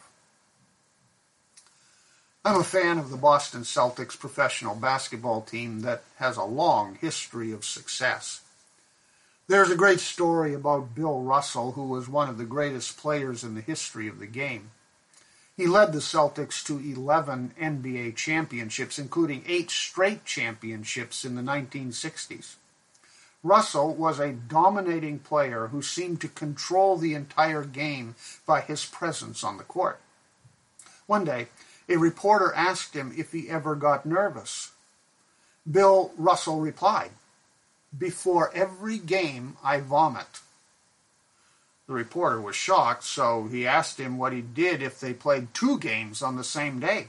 I'm 2.42 2.58
a 2.58 2.64
fan 2.64 2.96
of 2.96 3.10
the 3.10 3.18
Boston 3.18 3.62
Celtics 3.62 4.18
professional 4.18 4.74
basketball 4.74 5.42
team 5.42 5.80
that 5.80 6.02
has 6.16 6.38
a 6.38 6.44
long 6.44 6.94
history 7.02 7.52
of 7.52 7.66
success. 7.66 8.40
There's 9.46 9.70
a 9.70 9.76
great 9.76 10.00
story 10.00 10.54
about 10.54 10.94
Bill 10.94 11.20
Russell, 11.20 11.72
who 11.72 11.86
was 11.86 12.08
one 12.08 12.30
of 12.30 12.38
the 12.38 12.44
greatest 12.44 12.96
players 12.96 13.44
in 13.44 13.54
the 13.54 13.60
history 13.60 14.08
of 14.08 14.20
the 14.20 14.26
game. 14.26 14.70
He 15.54 15.66
led 15.66 15.92
the 15.92 15.98
Celtics 15.98 16.64
to 16.64 16.78
11 16.78 17.52
NBA 17.60 18.16
championships, 18.16 18.98
including 18.98 19.44
eight 19.46 19.70
straight 19.70 20.24
championships 20.24 21.26
in 21.26 21.34
the 21.34 21.42
1960s. 21.42 22.54
Russell 23.42 23.94
was 23.94 24.18
a 24.18 24.32
dominating 24.32 25.18
player 25.18 25.68
who 25.68 25.80
seemed 25.80 26.20
to 26.20 26.28
control 26.28 26.97
the 26.97 27.14
entire 27.14 27.64
game 27.64 28.14
by 28.47 28.61
his 28.61 28.85
presence 28.85 29.42
on 29.42 29.56
the 29.56 29.64
court. 29.64 30.00
One 31.06 31.25
day, 31.25 31.49
a 31.88 31.97
reporter 31.97 32.52
asked 32.54 32.94
him 32.94 33.12
if 33.16 33.32
he 33.32 33.49
ever 33.49 33.75
got 33.75 34.06
nervous. 34.06 34.73
Bill 35.70 36.12
Russell 36.16 36.61
replied, 36.61 37.11
before 37.97 38.52
every 38.54 38.99
game, 38.99 39.56
I 39.64 39.80
vomit. 39.80 40.40
The 41.88 41.94
reporter 41.94 42.40
was 42.40 42.54
shocked, 42.54 43.02
so 43.02 43.49
he 43.49 43.66
asked 43.66 43.99
him 43.99 44.16
what 44.16 44.32
he 44.32 44.42
did 44.42 44.80
if 44.80 45.00
they 45.00 45.12
played 45.12 45.52
two 45.52 45.78
games 45.78 46.23
on 46.23 46.37
the 46.37 46.44
same 46.44 46.78
day. 46.78 47.09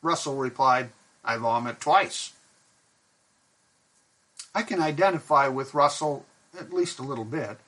Russell 0.00 0.36
replied, 0.36 0.90
I 1.24 1.36
vomit 1.36 1.80
twice. 1.80 2.32
I 4.54 4.62
can 4.62 4.80
identify 4.80 5.48
with 5.48 5.74
Russell 5.74 6.26
at 6.58 6.72
least 6.72 6.98
a 6.98 7.04
little 7.04 7.24
bit 7.24 7.58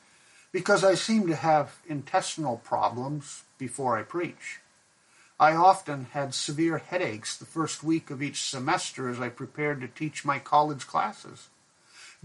because 0.52 0.84
I 0.84 0.94
seem 0.94 1.26
to 1.26 1.36
have 1.36 1.78
intestinal 1.86 2.58
problems 2.58 3.42
before 3.58 3.98
I 3.98 4.02
preach. 4.02 4.60
I 5.40 5.54
often 5.54 6.06
had 6.12 6.32
severe 6.32 6.78
headaches 6.78 7.36
the 7.36 7.44
first 7.44 7.82
week 7.82 8.10
of 8.10 8.22
each 8.22 8.42
semester 8.42 9.08
as 9.08 9.20
I 9.20 9.30
prepared 9.30 9.80
to 9.80 9.88
teach 9.88 10.24
my 10.24 10.38
college 10.38 10.86
classes. 10.86 11.48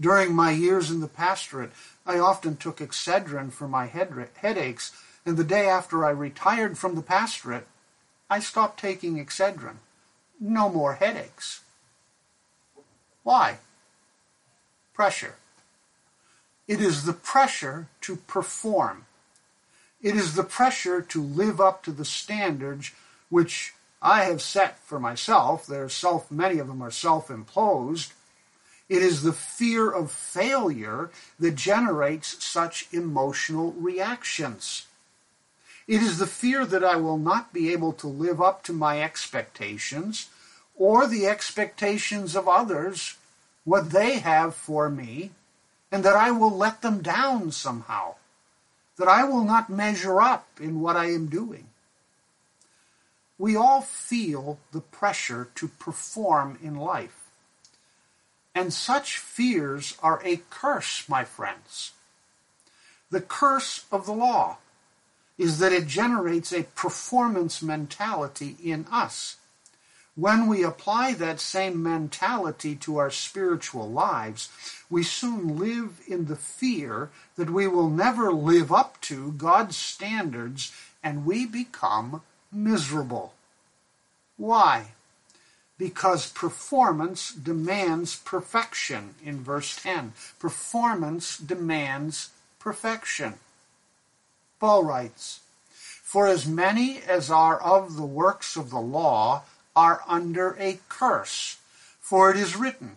During 0.00 0.34
my 0.34 0.52
years 0.52 0.90
in 0.90 1.00
the 1.00 1.08
pastorate, 1.08 1.72
I 2.06 2.18
often 2.18 2.56
took 2.56 2.78
Excedrin 2.78 3.50
for 3.52 3.66
my 3.66 3.86
head, 3.86 4.28
headaches, 4.36 4.92
and 5.26 5.36
the 5.36 5.44
day 5.44 5.68
after 5.68 6.04
I 6.04 6.10
retired 6.10 6.78
from 6.78 6.94
the 6.94 7.02
pastorate, 7.02 7.66
I 8.30 8.40
stopped 8.40 8.80
taking 8.80 9.18
Excedrin. 9.18 9.76
No 10.38 10.68
more 10.68 10.94
headaches. 10.94 11.62
Why? 13.22 13.58
Pressure. 15.00 15.36
It 16.68 16.82
is 16.82 17.04
the 17.06 17.14
pressure 17.14 17.86
to 18.02 18.16
perform. 18.16 19.06
It 20.02 20.14
is 20.14 20.34
the 20.34 20.44
pressure 20.44 21.00
to 21.00 21.22
live 21.22 21.58
up 21.58 21.82
to 21.84 21.90
the 21.90 22.04
standards 22.04 22.90
which 23.30 23.72
I 24.02 24.24
have 24.24 24.42
set 24.42 24.78
for 24.80 25.00
myself. 25.00 25.66
They're 25.66 25.88
self, 25.88 26.30
many 26.30 26.58
of 26.58 26.66
them 26.66 26.82
are 26.82 26.90
self-imposed. 26.90 28.12
It 28.90 29.02
is 29.02 29.22
the 29.22 29.32
fear 29.32 29.90
of 29.90 30.12
failure 30.12 31.08
that 31.38 31.54
generates 31.54 32.44
such 32.44 32.86
emotional 32.92 33.72
reactions. 33.72 34.86
It 35.88 36.02
is 36.02 36.18
the 36.18 36.26
fear 36.26 36.66
that 36.66 36.84
I 36.84 36.96
will 36.96 37.16
not 37.16 37.54
be 37.54 37.72
able 37.72 37.94
to 37.94 38.06
live 38.06 38.42
up 38.42 38.64
to 38.64 38.74
my 38.74 39.02
expectations 39.02 40.28
or 40.76 41.06
the 41.06 41.26
expectations 41.26 42.36
of 42.36 42.46
others, 42.46 43.16
what 43.70 43.90
they 43.90 44.18
have 44.18 44.52
for 44.52 44.90
me, 44.90 45.30
and 45.92 46.04
that 46.04 46.16
I 46.16 46.32
will 46.32 46.50
let 46.50 46.82
them 46.82 47.02
down 47.02 47.52
somehow, 47.52 48.16
that 48.96 49.06
I 49.06 49.22
will 49.22 49.44
not 49.44 49.70
measure 49.70 50.20
up 50.20 50.48
in 50.60 50.80
what 50.80 50.96
I 50.96 51.12
am 51.12 51.26
doing. 51.28 51.66
We 53.38 53.54
all 53.54 53.80
feel 53.80 54.58
the 54.72 54.80
pressure 54.80 55.50
to 55.54 55.68
perform 55.68 56.58
in 56.60 56.74
life. 56.74 57.28
And 58.56 58.72
such 58.72 59.18
fears 59.18 59.96
are 60.02 60.20
a 60.24 60.42
curse, 60.50 61.08
my 61.08 61.22
friends. 61.22 61.92
The 63.10 63.20
curse 63.20 63.84
of 63.92 64.04
the 64.04 64.12
law 64.12 64.58
is 65.38 65.60
that 65.60 65.72
it 65.72 65.86
generates 65.86 66.52
a 66.52 66.64
performance 66.74 67.62
mentality 67.62 68.56
in 68.64 68.86
us. 68.90 69.36
When 70.20 70.48
we 70.48 70.62
apply 70.62 71.14
that 71.14 71.40
same 71.40 71.82
mentality 71.82 72.76
to 72.76 72.98
our 72.98 73.10
spiritual 73.10 73.90
lives, 73.90 74.50
we 74.90 75.02
soon 75.02 75.56
live 75.56 76.02
in 76.06 76.26
the 76.26 76.36
fear 76.36 77.08
that 77.36 77.48
we 77.48 77.66
will 77.66 77.88
never 77.88 78.30
live 78.30 78.70
up 78.70 79.00
to 79.02 79.32
God's 79.32 79.78
standards 79.78 80.74
and 81.02 81.24
we 81.24 81.46
become 81.46 82.20
miserable. 82.52 83.32
Why? 84.36 84.88
Because 85.78 86.30
performance 86.30 87.32
demands 87.32 88.16
perfection 88.16 89.14
in 89.24 89.40
verse 89.42 89.74
10. 89.82 90.12
Performance 90.38 91.38
demands 91.38 92.28
perfection. 92.58 93.38
Paul 94.58 94.84
writes, 94.84 95.40
For 95.72 96.26
as 96.26 96.46
many 96.46 96.98
as 96.98 97.30
are 97.30 97.58
of 97.58 97.96
the 97.96 98.04
works 98.04 98.56
of 98.56 98.68
the 98.68 98.80
law 98.80 99.44
are 99.80 100.02
under 100.06 100.56
a 100.58 100.78
curse. 100.90 101.56
For 102.00 102.30
it 102.30 102.36
is 102.36 102.54
written, 102.54 102.96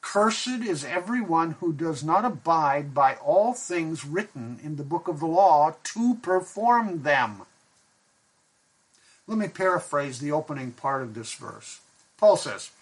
Cursed 0.00 0.62
is 0.66 0.84
everyone 0.84 1.52
who 1.60 1.72
does 1.72 2.02
not 2.02 2.24
abide 2.24 2.92
by 2.92 3.14
all 3.14 3.54
things 3.54 4.04
written 4.04 4.58
in 4.60 4.74
the 4.74 4.82
book 4.82 5.06
of 5.06 5.20
the 5.20 5.26
law 5.26 5.76
to 5.94 6.16
perform 6.16 7.04
them. 7.04 7.42
Let 9.28 9.38
me 9.38 9.46
paraphrase 9.46 10.18
the 10.18 10.32
opening 10.32 10.72
part 10.72 11.02
of 11.02 11.14
this 11.14 11.32
verse. 11.34 11.80
Paul 12.18 12.36
says, 12.36 12.72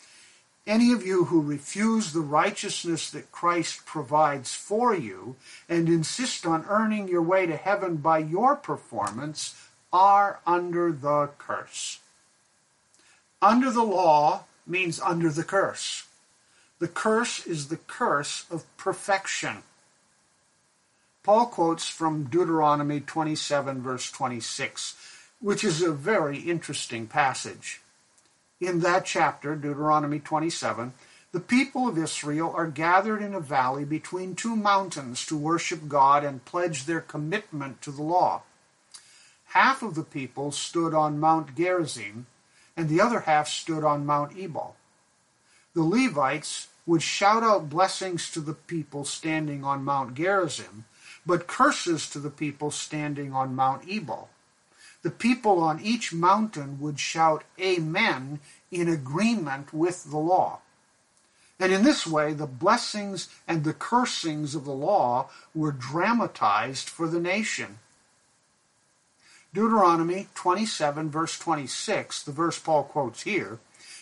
any 0.67 0.93
of 0.93 1.05
you 1.05 1.25
who 1.25 1.43
refuse 1.43 2.13
the 2.13 2.21
righteousness 2.21 3.11
that 3.11 3.33
Christ 3.33 3.85
provides 3.85 4.55
for 4.55 4.95
you 4.95 5.37
and 5.69 5.89
insist 5.89 6.47
on 6.47 6.65
earning 6.69 7.07
your 7.07 7.23
way 7.23 7.45
to 7.47 7.57
heaven 7.57 7.97
by 7.97 8.19
your 8.19 8.57
performance 8.57 9.57
are 9.93 10.41
under 10.47 10.91
the 10.93 11.31
curse. 11.37 11.99
Under 13.43 13.71
the 13.71 13.83
law 13.83 14.45
means 14.67 15.01
under 15.01 15.29
the 15.29 15.45
curse. 15.45 16.07
The 16.79 16.89
curse 16.89 17.47
is 17.47 17.69
the 17.69 17.77
curse 17.77 18.47
of 18.51 18.65
perfection. 18.79 19.65
Paul 21.23 21.47
quotes 21.47 21.89
from 21.89 22.25
Deuteronomy 22.25 23.01
27, 23.01 23.83
verse 23.83 24.11
26, 24.11 24.97
which 25.41 25.63
is 25.63 25.83
a 25.83 25.93
very 25.93 26.39
interesting 26.39 27.07
passage 27.07 27.83
in 28.63 28.81
that 28.81 29.05
chapter, 29.05 29.57
Deuteronomy 29.57 30.21
27, 30.21 30.93
the 31.33 31.41
people 31.41 31.89
of 31.89 31.99
Israel 31.99 32.53
are 32.55 32.69
gathered 32.69 33.21
in 33.21 33.35
a 33.35 33.41
valley 33.41 33.85
between 33.85 34.37
two 34.37 34.55
mountains 34.55 35.27
to 35.27 35.37
worship 35.37 35.89
God 35.89 36.25
and 36.25 36.45
pledge 36.45 36.85
their 36.85 37.01
commitment 37.01 37.83
to 37.83 37.91
the 37.91 38.03
law. 38.03 38.43
Half 39.47 39.83
of 39.83 39.95
the 39.95 40.05
people 40.05 40.53
stood 40.53 40.95
on 40.95 41.19
Mount 41.19 41.57
Gerizim, 41.57 42.27
and 42.77 42.89
the 42.89 43.01
other 43.01 43.21
half 43.21 43.49
stood 43.49 43.85
on 43.85 44.07
Mount 44.07 44.37
Ebal. 44.37 44.77
The 45.75 45.83
Levites 45.83 46.69
would 46.87 47.03
shout 47.03 47.43
out 47.43 47.71
blessings 47.71 48.31
to 48.33 48.41
the 48.41 48.55
people 48.55 49.05
standing 49.05 49.65
on 49.65 49.85
Mount 49.85 50.15
Gerizim, 50.15 50.85
but 51.25 51.47
curses 51.47 52.09
to 52.11 52.19
the 52.19 52.31
people 52.31 52.71
standing 52.71 53.33
on 53.33 53.55
Mount 53.55 53.89
Ebal 53.89 54.29
the 55.03 55.11
people 55.11 55.59
on 55.59 55.81
each 55.81 56.13
mountain 56.13 56.79
would 56.81 56.99
shout 56.99 57.45
Amen 57.61 58.41
in 58.71 58.89
agreement 58.89 59.75
with 59.75 60.11
the 60.11 60.19
law. 60.19 60.61
And 61.59 61.73
in 61.73 61.85
this 61.85 62.07
way, 62.07 62.33
the 62.33 62.47
blessings 62.47 63.29
and 63.47 63.63
the 63.63 63.75
cursings 63.75 64.55
of 64.55 64.65
the 64.65 64.73
law 64.73 65.29
were 65.55 65.73
dramatized 65.73 66.89
for 66.89 67.07
the 67.07 67.21
nation. 67.21 67.79
Deuteronomy 69.55 70.29
27, 70.35 71.11
verse 71.11 71.39
26, 71.39 72.23
the 72.23 72.33
verse 72.33 72.59
Paul 72.59 72.85
quotes 72.85 73.23
here, 73.23 73.59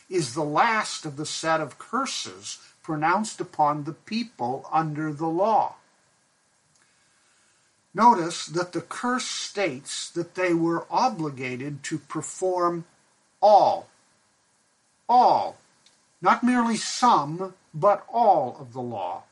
is 0.09 0.35
the 0.35 0.45
last 0.45 1.05
of 1.05 1.17
the 1.17 1.27
set 1.27 1.61
of 1.61 1.79
curses 1.79 2.59
pronounced 2.83 3.41
upon 3.41 3.85
the 3.85 3.93
people 3.93 4.69
under 4.73 5.13
the 5.13 5.27
law. 5.27 5.75
Notice 7.93 8.47
that 8.47 8.73
the 8.73 8.81
curse 8.81 9.25
states 9.25 10.09
that 10.11 10.37
they 10.37 10.55
were 10.55 10.87
obligated 10.89 11.83
to 11.85 11.99
perform 11.99 12.85
all, 13.43 13.89
all, 15.09 15.59
not 16.23 16.45
merely 16.45 16.77
some, 16.77 17.55
but 17.75 18.05
all 18.13 18.57
of 18.61 18.73
the 18.73 18.81
law. 18.81 19.25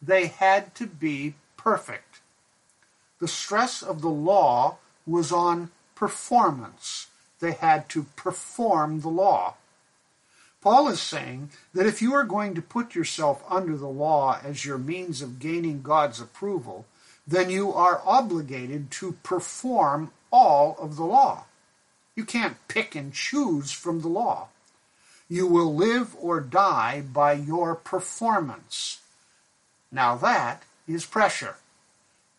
They 0.00 0.26
had 0.26 0.74
to 0.76 0.86
be 0.86 1.34
perfect. 1.56 2.20
The 3.18 3.26
stress 3.26 3.82
of 3.82 4.00
the 4.00 4.08
law 4.08 4.78
was 5.08 5.32
on 5.32 5.70
performance. 5.94 7.08
They 7.40 7.52
had 7.52 7.88
to 7.90 8.04
perform 8.16 9.00
the 9.00 9.08
law. 9.08 9.54
Paul 10.60 10.88
is 10.88 11.00
saying 11.00 11.50
that 11.72 11.86
if 11.86 12.02
you 12.02 12.12
are 12.14 12.24
going 12.24 12.54
to 12.54 12.62
put 12.62 12.94
yourself 12.94 13.44
under 13.48 13.76
the 13.76 13.88
law 13.88 14.40
as 14.42 14.64
your 14.64 14.78
means 14.78 15.22
of 15.22 15.38
gaining 15.38 15.82
God's 15.82 16.20
approval, 16.20 16.84
then 17.26 17.48
you 17.48 17.72
are 17.72 18.02
obligated 18.04 18.90
to 18.90 19.12
perform 19.22 20.10
all 20.32 20.76
of 20.80 20.96
the 20.96 21.04
law. 21.04 21.44
You 22.16 22.24
can't 22.24 22.56
pick 22.66 22.96
and 22.96 23.12
choose 23.12 23.70
from 23.70 24.00
the 24.00 24.08
law. 24.08 24.48
You 25.28 25.46
will 25.46 25.74
live 25.74 26.16
or 26.18 26.40
die 26.40 27.02
by 27.02 27.34
your 27.34 27.74
performance. 27.74 29.00
Now 29.92 30.16
that 30.16 30.64
is 30.88 31.06
pressure. 31.06 31.56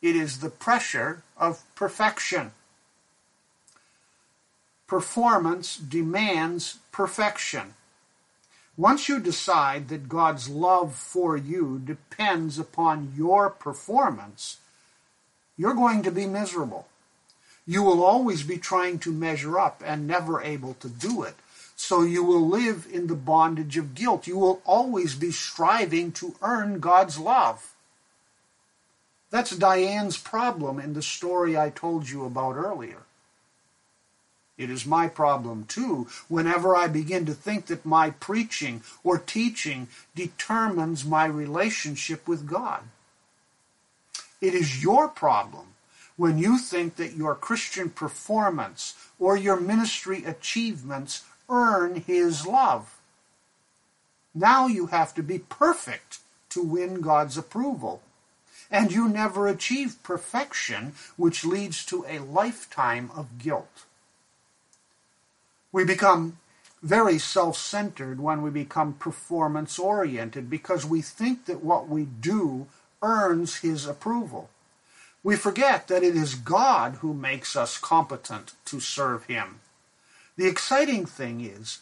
It 0.01 0.15
is 0.15 0.39
the 0.39 0.49
pressure 0.49 1.23
of 1.37 1.63
perfection. 1.75 2.51
Performance 4.89 5.77
demands 5.77 6.79
perfection. 6.91 7.75
Once 8.75 9.07
you 9.07 9.19
decide 9.19 9.87
that 9.89 10.09
God's 10.09 10.49
love 10.49 10.95
for 10.95 11.37
you 11.37 11.79
depends 11.85 12.57
upon 12.57 13.13
your 13.15 13.51
performance, 13.51 14.57
you're 15.55 15.75
going 15.75 16.01
to 16.01 16.11
be 16.11 16.25
miserable. 16.25 16.87
You 17.67 17.83
will 17.83 18.03
always 18.03 18.41
be 18.41 18.57
trying 18.57 18.97
to 18.99 19.11
measure 19.11 19.59
up 19.59 19.83
and 19.85 20.07
never 20.07 20.41
able 20.41 20.73
to 20.79 20.89
do 20.89 21.21
it. 21.21 21.35
So 21.75 22.01
you 22.01 22.23
will 22.23 22.47
live 22.47 22.87
in 22.91 23.05
the 23.05 23.15
bondage 23.15 23.77
of 23.77 23.93
guilt. 23.93 24.25
You 24.25 24.39
will 24.39 24.59
always 24.65 25.13
be 25.13 25.29
striving 25.29 26.13
to 26.13 26.33
earn 26.41 26.79
God's 26.79 27.19
love. 27.19 27.75
That's 29.29 29.55
Diane's 29.55 30.17
problem 30.17 30.79
in 30.79 30.93
the 30.93 31.03
story 31.03 31.55
I 31.55 31.69
told 31.69 32.09
you 32.09 32.25
about 32.25 32.55
earlier. 32.55 33.03
It 34.59 34.69
is 34.69 34.85
my 34.85 35.07
problem 35.07 35.63
too 35.63 36.07
whenever 36.27 36.75
I 36.75 36.87
begin 36.87 37.25
to 37.27 37.33
think 37.33 37.67
that 37.67 37.85
my 37.85 38.09
preaching 38.11 38.83
or 39.05 39.17
teaching 39.17 39.87
determines 40.13 41.05
my 41.05 41.25
relationship 41.25 42.27
with 42.27 42.45
God. 42.45 42.83
It 44.41 44.53
is 44.53 44.83
your 44.83 45.07
problem 45.07 45.67
when 46.17 46.37
you 46.37 46.57
think 46.57 46.97
that 46.97 47.15
your 47.15 47.35
Christian 47.35 47.89
performance 47.89 48.95
or 49.17 49.37
your 49.37 49.57
ministry 49.57 50.25
achievements 50.25 51.23
earn 51.49 52.01
His 52.01 52.45
love. 52.45 52.99
Now 54.35 54.67
you 54.67 54.87
have 54.87 55.15
to 55.15 55.23
be 55.23 55.39
perfect 55.39 56.19
to 56.49 56.61
win 56.61 56.99
God's 56.99 57.37
approval. 57.37 58.01
And 58.69 58.91
you 58.91 59.07
never 59.07 59.47
achieve 59.47 60.03
perfection, 60.03 60.93
which 61.15 61.45
leads 61.45 61.85
to 61.85 62.05
a 62.07 62.19
lifetime 62.19 63.09
of 63.15 63.39
guilt. 63.39 63.85
We 65.71 65.83
become 65.85 66.37
very 66.81 67.19
self-centered 67.19 68.19
when 68.19 68.41
we 68.41 68.49
become 68.49 68.93
performance-oriented 68.93 70.49
because 70.49 70.85
we 70.85 71.01
think 71.01 71.45
that 71.45 71.63
what 71.63 71.87
we 71.87 72.05
do 72.05 72.67
earns 73.01 73.57
his 73.57 73.85
approval. 73.85 74.49
We 75.23 75.35
forget 75.35 75.87
that 75.89 76.03
it 76.03 76.15
is 76.15 76.35
God 76.35 76.95
who 77.01 77.13
makes 77.13 77.55
us 77.55 77.77
competent 77.77 78.53
to 78.65 78.79
serve 78.79 79.25
him. 79.25 79.59
The 80.37 80.47
exciting 80.47 81.05
thing 81.05 81.41
is 81.41 81.79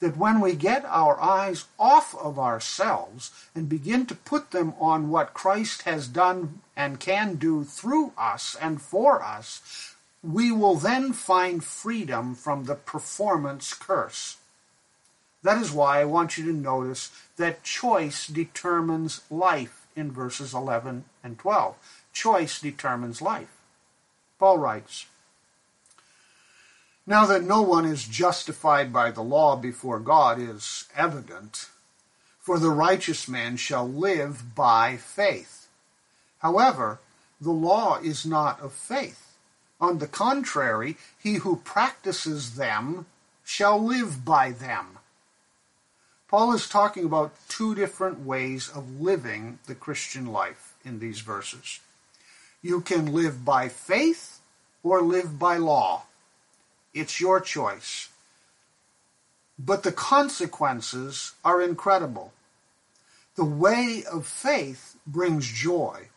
that 0.00 0.16
when 0.16 0.40
we 0.40 0.54
get 0.54 0.84
our 0.86 1.20
eyes 1.20 1.66
off 1.78 2.14
of 2.16 2.38
ourselves 2.38 3.30
and 3.54 3.68
begin 3.68 4.06
to 4.06 4.14
put 4.14 4.52
them 4.52 4.72
on 4.80 5.10
what 5.10 5.34
Christ 5.34 5.82
has 5.82 6.06
done 6.06 6.60
and 6.76 7.00
can 7.00 7.34
do 7.34 7.64
through 7.64 8.12
us 8.16 8.56
and 8.60 8.80
for 8.80 9.22
us, 9.22 9.94
we 10.22 10.50
will 10.50 10.74
then 10.74 11.12
find 11.12 11.62
freedom 11.62 12.34
from 12.34 12.64
the 12.64 12.74
performance 12.74 13.72
curse. 13.72 14.38
That 15.42 15.58
is 15.58 15.72
why 15.72 16.00
I 16.00 16.04
want 16.04 16.36
you 16.36 16.44
to 16.46 16.52
notice 16.52 17.10
that 17.36 17.62
choice 17.62 18.26
determines 18.26 19.20
life 19.30 19.86
in 19.94 20.10
verses 20.10 20.52
11 20.52 21.04
and 21.22 21.38
12. 21.38 21.76
Choice 22.12 22.60
determines 22.60 23.22
life. 23.22 23.56
Paul 24.38 24.58
writes, 24.58 25.06
Now 27.06 27.24
that 27.26 27.44
no 27.44 27.62
one 27.62 27.84
is 27.84 28.04
justified 28.04 28.92
by 28.92 29.12
the 29.12 29.22
law 29.22 29.56
before 29.56 30.00
God 30.00 30.40
is 30.40 30.84
evident, 30.96 31.68
for 32.40 32.58
the 32.58 32.70
righteous 32.70 33.28
man 33.28 33.56
shall 33.56 33.88
live 33.88 34.54
by 34.54 34.96
faith. 34.96 35.68
However, 36.38 36.98
the 37.40 37.52
law 37.52 37.98
is 37.98 38.26
not 38.26 38.60
of 38.60 38.72
faith. 38.72 39.27
On 39.80 39.98
the 39.98 40.08
contrary, 40.08 40.96
he 41.18 41.34
who 41.34 41.56
practices 41.56 42.56
them 42.56 43.06
shall 43.44 43.82
live 43.82 44.24
by 44.24 44.50
them. 44.50 44.98
Paul 46.28 46.52
is 46.52 46.68
talking 46.68 47.04
about 47.04 47.34
two 47.48 47.74
different 47.74 48.20
ways 48.20 48.68
of 48.68 49.00
living 49.00 49.58
the 49.66 49.74
Christian 49.74 50.26
life 50.26 50.74
in 50.84 50.98
these 50.98 51.20
verses. 51.20 51.80
You 52.60 52.80
can 52.80 53.14
live 53.14 53.44
by 53.44 53.68
faith 53.68 54.40
or 54.82 55.00
live 55.00 55.38
by 55.38 55.56
law. 55.56 56.02
It's 56.92 57.20
your 57.20 57.40
choice. 57.40 58.08
But 59.58 59.84
the 59.84 59.92
consequences 59.92 61.32
are 61.44 61.62
incredible. 61.62 62.32
The 63.36 63.44
way 63.44 64.04
of 64.10 64.26
faith 64.26 64.96
brings 65.06 65.46
joy, 65.46 66.08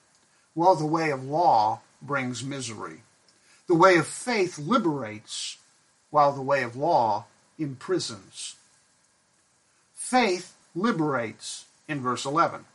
while 0.56 0.76
the 0.76 0.86
way 0.86 1.12
of 1.12 1.24
law 1.24 1.82
brings 2.02 2.44
misery. 2.44 3.04
The 3.72 3.78
way 3.78 3.96
of 3.96 4.06
faith 4.06 4.60
liberates, 4.60 5.58
while 6.10 6.34
the 6.34 6.42
way 6.42 6.62
of 6.62 6.76
law 6.76 7.28
imprisons. 7.58 8.58
Faith 9.96 10.54
liberates 10.76 11.64
in 11.88 12.02
verse 12.02 12.26
11. 12.26 12.66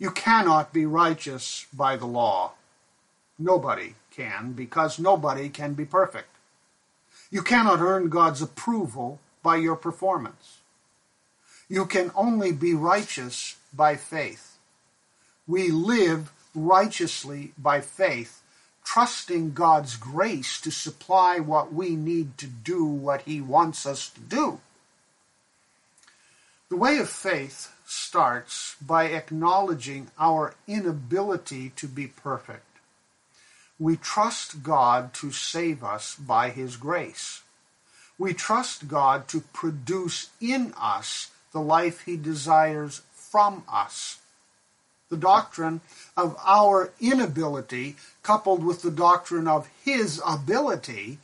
You 0.00 0.10
cannot 0.10 0.72
be 0.72 0.84
righteous 0.84 1.66
by 1.72 1.94
the 1.94 2.06
law. 2.06 2.54
Nobody 3.38 3.94
can, 4.10 4.50
because 4.54 4.98
nobody 4.98 5.48
can 5.48 5.74
be 5.74 5.84
perfect. 5.84 6.34
You 7.30 7.42
cannot 7.42 7.78
earn 7.78 8.08
God's 8.08 8.42
approval 8.42 9.20
by 9.44 9.58
your 9.58 9.76
performance. 9.76 10.58
You 11.68 11.86
can 11.86 12.10
only 12.16 12.50
be 12.50 12.74
righteous 12.74 13.54
by 13.72 13.94
faith. 13.94 14.58
We 15.46 15.70
live 15.70 16.32
righteously 16.52 17.52
by 17.56 17.80
faith 17.80 18.42
trusting 18.88 19.52
God's 19.52 19.96
grace 19.96 20.58
to 20.62 20.70
supply 20.70 21.38
what 21.38 21.74
we 21.74 21.94
need 21.94 22.38
to 22.38 22.46
do 22.46 22.86
what 22.86 23.20
He 23.22 23.38
wants 23.38 23.84
us 23.84 24.08
to 24.08 24.20
do. 24.20 24.60
The 26.70 26.78
way 26.78 26.96
of 26.96 27.10
faith 27.10 27.70
starts 27.84 28.76
by 28.80 29.08
acknowledging 29.08 30.10
our 30.18 30.54
inability 30.66 31.68
to 31.76 31.86
be 31.86 32.06
perfect. 32.06 32.64
We 33.78 33.98
trust 33.98 34.62
God 34.62 35.12
to 35.14 35.32
save 35.32 35.84
us 35.84 36.14
by 36.14 36.48
His 36.48 36.78
grace. 36.78 37.42
We 38.16 38.32
trust 38.32 38.88
God 38.88 39.28
to 39.28 39.42
produce 39.52 40.30
in 40.40 40.72
us 40.80 41.30
the 41.52 41.60
life 41.60 42.06
He 42.06 42.16
desires 42.16 43.02
from 43.12 43.64
us 43.70 44.20
the 45.10 45.16
doctrine 45.16 45.80
of 46.16 46.36
our 46.44 46.92
inability 47.00 47.96
coupled 48.22 48.64
with 48.64 48.82
the 48.82 48.90
doctrine 48.90 49.48
of 49.48 49.68
his 49.84 50.20
ability 50.26 51.18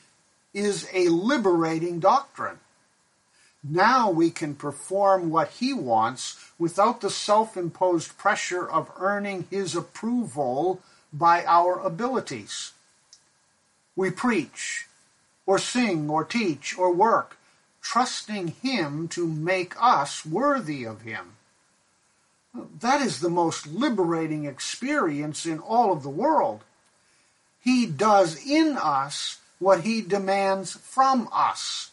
is 0.52 0.88
a 0.92 1.08
liberating 1.08 2.00
doctrine. 2.00 2.58
Now 3.62 4.10
we 4.10 4.30
can 4.30 4.54
perform 4.54 5.30
what 5.30 5.48
he 5.48 5.72
wants 5.72 6.38
without 6.58 7.00
the 7.00 7.10
self-imposed 7.10 8.16
pressure 8.18 8.68
of 8.68 8.92
earning 8.98 9.46
his 9.50 9.74
approval 9.74 10.80
by 11.12 11.44
our 11.44 11.78
abilities. 11.80 12.72
We 13.96 14.10
preach, 14.10 14.86
or 15.46 15.58
sing, 15.58 16.10
or 16.10 16.24
teach, 16.24 16.76
or 16.76 16.92
work, 16.92 17.38
trusting 17.80 18.48
him 18.62 19.08
to 19.08 19.26
make 19.26 19.74
us 19.80 20.26
worthy 20.26 20.84
of 20.84 21.02
him. 21.02 21.36
That 22.80 23.02
is 23.02 23.20
the 23.20 23.30
most 23.30 23.66
liberating 23.66 24.44
experience 24.44 25.44
in 25.44 25.58
all 25.58 25.92
of 25.92 26.02
the 26.02 26.10
world. 26.10 26.62
He 27.60 27.86
does 27.86 28.44
in 28.46 28.76
us 28.76 29.38
what 29.58 29.80
he 29.80 30.02
demands 30.02 30.72
from 30.72 31.28
us. 31.32 31.90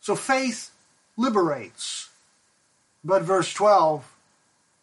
So 0.00 0.14
faith 0.14 0.70
liberates. 1.16 2.08
But 3.04 3.22
verse 3.22 3.52
12, 3.52 4.12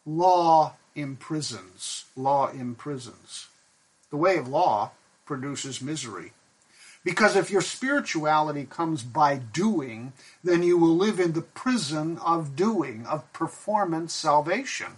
law 0.06 0.73
imprisons. 0.95 2.06
Law 2.15 2.50
imprisons. 2.50 3.47
The 4.10 4.17
way 4.17 4.38
of 4.38 4.47
law 4.47 4.91
produces 5.26 5.82
misery. 5.82 6.34
Because 7.08 7.38
if 7.38 7.50
your 7.50 7.62
spirituality 7.62 8.67
comes 8.70 9.02
by 9.02 9.38
doing, 9.38 10.12
then 10.43 10.62
you 10.62 10.78
will 10.78 10.98
live 10.98 11.22
in 11.22 11.32
the 11.32 11.41
prison 11.41 12.17
of 12.17 12.58
doing, 12.58 13.06
of 13.06 13.32
performance 13.32 14.12
salvation. 14.12 14.98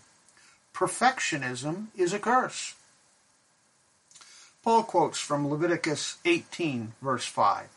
Perfectionism 0.74 1.89
is 1.95 2.12
a 2.12 2.17
curse. 2.17 2.74
Paul 4.63 4.82
quotes 4.82 5.19
from 5.19 5.52
Leviticus 5.52 6.17
18, 6.26 6.93
verse 7.00 7.26
5. 7.26 7.67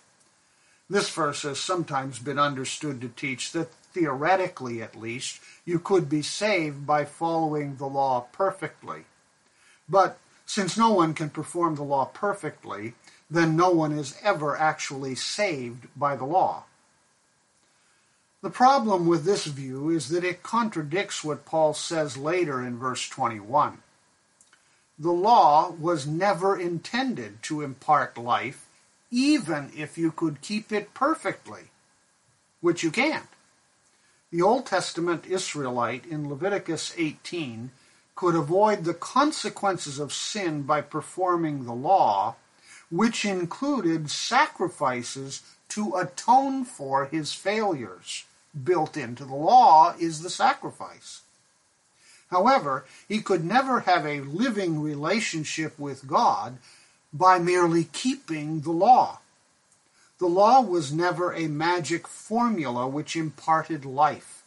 This 0.89 1.11
verse 1.11 1.43
has 1.43 1.61
sometimes 1.61 2.19
been 2.19 2.39
understood 2.39 3.03
to 3.03 3.09
teach 3.09 3.53
that 3.53 3.71
theoretically, 3.93 4.81
at 4.81 4.99
least, 4.99 5.43
you 5.67 5.79
could 5.79 6.09
be 6.09 6.23
saved 6.23 6.87
by 6.87 7.05
following 7.05 7.77
the 7.77 7.87
law 7.87 8.25
perfectly. 8.33 9.05
But 9.87 10.19
since 10.55 10.77
no 10.77 10.93
one 10.93 11.15
can 11.15 11.31
perform 11.31 11.77
the 11.77 11.83
law 11.83 12.05
perfectly, 12.05 12.93
then 13.31 13.57
no 13.57 13.71
one 13.71 13.91
is 13.91 14.19
ever 14.23 14.55
actually 14.55 15.15
saved 15.15 15.87
by 15.97 16.15
the 16.15 16.27
law. 16.27 16.65
The 18.43 18.51
problem 18.51 19.07
with 19.07 19.25
this 19.25 19.47
view 19.47 19.89
is 19.89 20.11
that 20.11 20.25
it 20.25 20.43
contradicts 20.43 21.25
what 21.25 21.47
Paul 21.47 21.73
says 21.73 22.19
later 22.19 22.61
in 22.61 22.77
verse 22.77 23.09
21. 23.09 23.79
The 24.99 25.11
law 25.11 25.71
was 25.71 26.07
never 26.07 26.61
intended 26.61 27.43
to 27.45 27.63
impart 27.63 28.19
life, 28.19 28.67
even 29.11 29.73
if 29.75 29.97
you 29.97 30.13
could 30.13 30.43
keep 30.43 30.71
it 30.71 30.93
perfectly, 30.93 31.71
which 32.61 32.83
you 32.83 32.91
can't. 32.91 33.29
The 34.31 34.43
Old 34.43 34.67
Testament 34.67 35.25
Israelite 35.25 36.05
in 36.05 36.29
Leviticus 36.29 36.93
18 36.99 37.71
could 38.15 38.35
avoid 38.35 38.85
the 38.85 38.95
consequences 38.95 39.99
of 39.99 40.13
sin 40.13 40.63
by 40.63 40.81
performing 40.81 41.65
the 41.65 41.75
law, 41.75 42.37
which 42.91 43.25
included 43.25 44.11
sacrifices 44.11 45.43
to 45.69 45.97
atone 45.97 46.65
for 46.65 47.07
his 47.07 47.33
failures. 47.33 48.25
Built 48.65 48.97
into 48.97 49.25
the 49.25 49.35
law 49.35 49.95
is 49.99 50.21
the 50.21 50.29
sacrifice. 50.29 51.23
However, 52.31 52.85
he 53.09 53.21
could 53.21 53.45
never 53.45 53.81
have 53.81 54.07
a 54.07 54.21
living 54.21 54.83
relationship 54.83 55.79
with 55.79 56.07
God 56.07 56.59
by 57.13 57.39
merely 57.39 57.85
keeping 57.85 58.61
the 58.61 58.71
law. 58.73 59.21
The 60.19 60.27
law 60.29 60.61
was 60.61 60.93
never 60.93 61.33
a 61.33 61.49
magic 61.49 62.07
formula 62.07 62.87
which 62.87 63.17
imparted 63.17 63.85
life. 63.85 64.43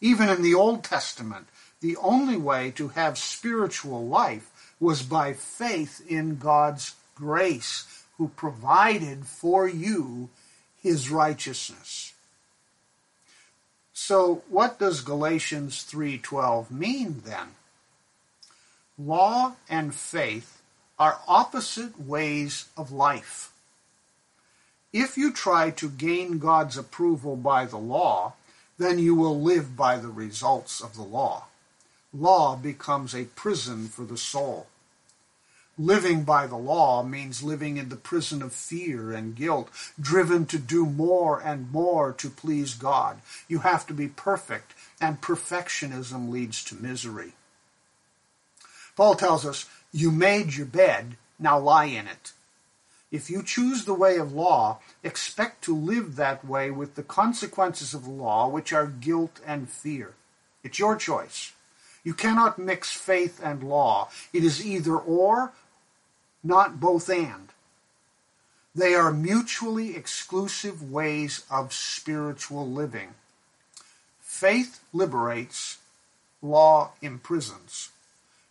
Even 0.00 0.28
in 0.28 0.42
the 0.42 0.54
Old 0.54 0.84
Testament, 0.84 1.48
the 1.80 1.96
only 1.96 2.36
way 2.36 2.70
to 2.72 2.88
have 2.88 3.18
spiritual 3.18 4.06
life 4.06 4.50
was 4.80 5.02
by 5.02 5.32
faith 5.32 6.00
in 6.08 6.36
God's 6.36 6.94
grace, 7.14 8.04
who 8.16 8.28
provided 8.28 9.26
for 9.26 9.68
you 9.68 10.28
his 10.82 11.10
righteousness. 11.10 12.12
So 13.92 14.42
what 14.48 14.78
does 14.78 15.00
Galatians 15.02 15.82
3:12 15.84 16.70
mean 16.70 17.22
then? 17.24 17.54
Law 18.96 19.56
and 19.68 19.94
faith 19.94 20.60
are 20.98 21.20
opposite 21.28 22.00
ways 22.00 22.66
of 22.76 22.90
life. 22.90 23.52
If 24.92 25.16
you 25.16 25.32
try 25.32 25.70
to 25.72 25.90
gain 25.90 26.38
God's 26.38 26.76
approval 26.76 27.36
by 27.36 27.66
the 27.66 27.78
law, 27.78 28.34
then 28.78 28.98
you 28.98 29.14
will 29.14 29.40
live 29.40 29.76
by 29.76 29.98
the 29.98 30.08
results 30.08 30.80
of 30.80 30.94
the 30.94 31.02
law. 31.02 31.46
Law 32.12 32.56
becomes 32.56 33.14
a 33.14 33.24
prison 33.24 33.88
for 33.88 34.04
the 34.04 34.16
soul. 34.16 34.66
Living 35.76 36.24
by 36.24 36.46
the 36.46 36.56
law 36.56 37.04
means 37.04 37.42
living 37.42 37.76
in 37.76 37.88
the 37.88 37.96
prison 37.96 38.42
of 38.42 38.52
fear 38.52 39.12
and 39.12 39.36
guilt, 39.36 39.68
driven 40.00 40.44
to 40.46 40.58
do 40.58 40.84
more 40.84 41.38
and 41.40 41.70
more 41.70 42.12
to 42.12 42.28
please 42.28 42.74
God. 42.74 43.20
You 43.46 43.60
have 43.60 43.86
to 43.86 43.94
be 43.94 44.08
perfect, 44.08 44.74
and 45.00 45.20
perfectionism 45.20 46.30
leads 46.30 46.64
to 46.64 46.74
misery. 46.74 47.34
Paul 48.96 49.14
tells 49.14 49.46
us, 49.46 49.66
You 49.92 50.10
made 50.10 50.54
your 50.54 50.66
bed, 50.66 51.16
now 51.38 51.60
lie 51.60 51.84
in 51.84 52.08
it. 52.08 52.32
If 53.12 53.30
you 53.30 53.42
choose 53.44 53.84
the 53.84 53.94
way 53.94 54.16
of 54.16 54.32
law, 54.32 54.80
expect 55.04 55.62
to 55.64 55.76
live 55.76 56.16
that 56.16 56.44
way 56.44 56.70
with 56.70 56.96
the 56.96 57.04
consequences 57.04 57.94
of 57.94 58.08
law, 58.08 58.48
which 58.48 58.72
are 58.72 58.86
guilt 58.86 59.40
and 59.46 59.68
fear. 59.68 60.14
It's 60.64 60.80
your 60.80 60.96
choice. 60.96 61.52
You 62.08 62.14
cannot 62.14 62.58
mix 62.58 62.90
faith 62.90 63.38
and 63.44 63.62
law. 63.62 64.08
It 64.32 64.42
is 64.42 64.64
either 64.64 64.96
or, 64.96 65.52
not 66.42 66.80
both 66.80 67.10
and. 67.10 67.50
They 68.74 68.94
are 68.94 69.12
mutually 69.12 69.94
exclusive 69.94 70.90
ways 70.90 71.44
of 71.50 71.74
spiritual 71.74 72.66
living. 72.66 73.10
Faith 74.22 74.80
liberates, 74.94 75.76
law 76.40 76.92
imprisons. 77.02 77.90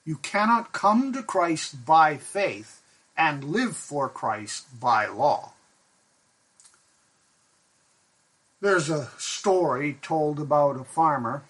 You 0.06 0.17
cannot 0.17 0.72
come 0.72 1.12
to 1.13 1.24
Christ 1.24 1.84
by 1.84 2.17
faith 2.17 2.80
and 3.17 3.43
live 3.43 3.76
for 3.76 4.08
Christ 4.08 4.67
by 4.80 5.08
law. 5.08 5.54
There's 8.62 8.91
a 8.91 9.10
story 9.17 9.98
told 10.04 10.39
about 10.39 10.80
a 10.80 10.84
farmer 10.84 11.43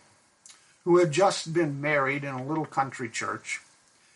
who 0.88 1.00
had 1.00 1.12
just 1.12 1.52
been 1.52 1.82
married 1.82 2.24
in 2.24 2.34
a 2.34 2.46
little 2.46 2.66
country 2.66 3.10
church. 3.10 3.60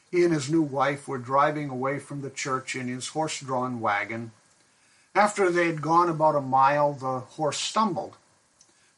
He 0.10 0.24
and 0.24 0.34
his 0.34 0.50
new 0.50 0.62
wife 0.62 1.06
were 1.06 1.18
driving 1.18 1.70
away 1.70 2.00
from 2.00 2.22
the 2.22 2.30
church 2.30 2.78
in 2.78 2.88
his 2.88 3.10
horse 3.10 3.42
drawn 3.42 3.82
wagon. 3.82 4.32
After 5.14 5.52
they 5.52 5.66
had 5.66 5.82
gone 5.82 6.08
about 6.08 6.38
a 6.38 6.40
mile, 6.40 6.94
the 6.94 7.20
horse 7.20 7.58
stumbled. 7.58 8.16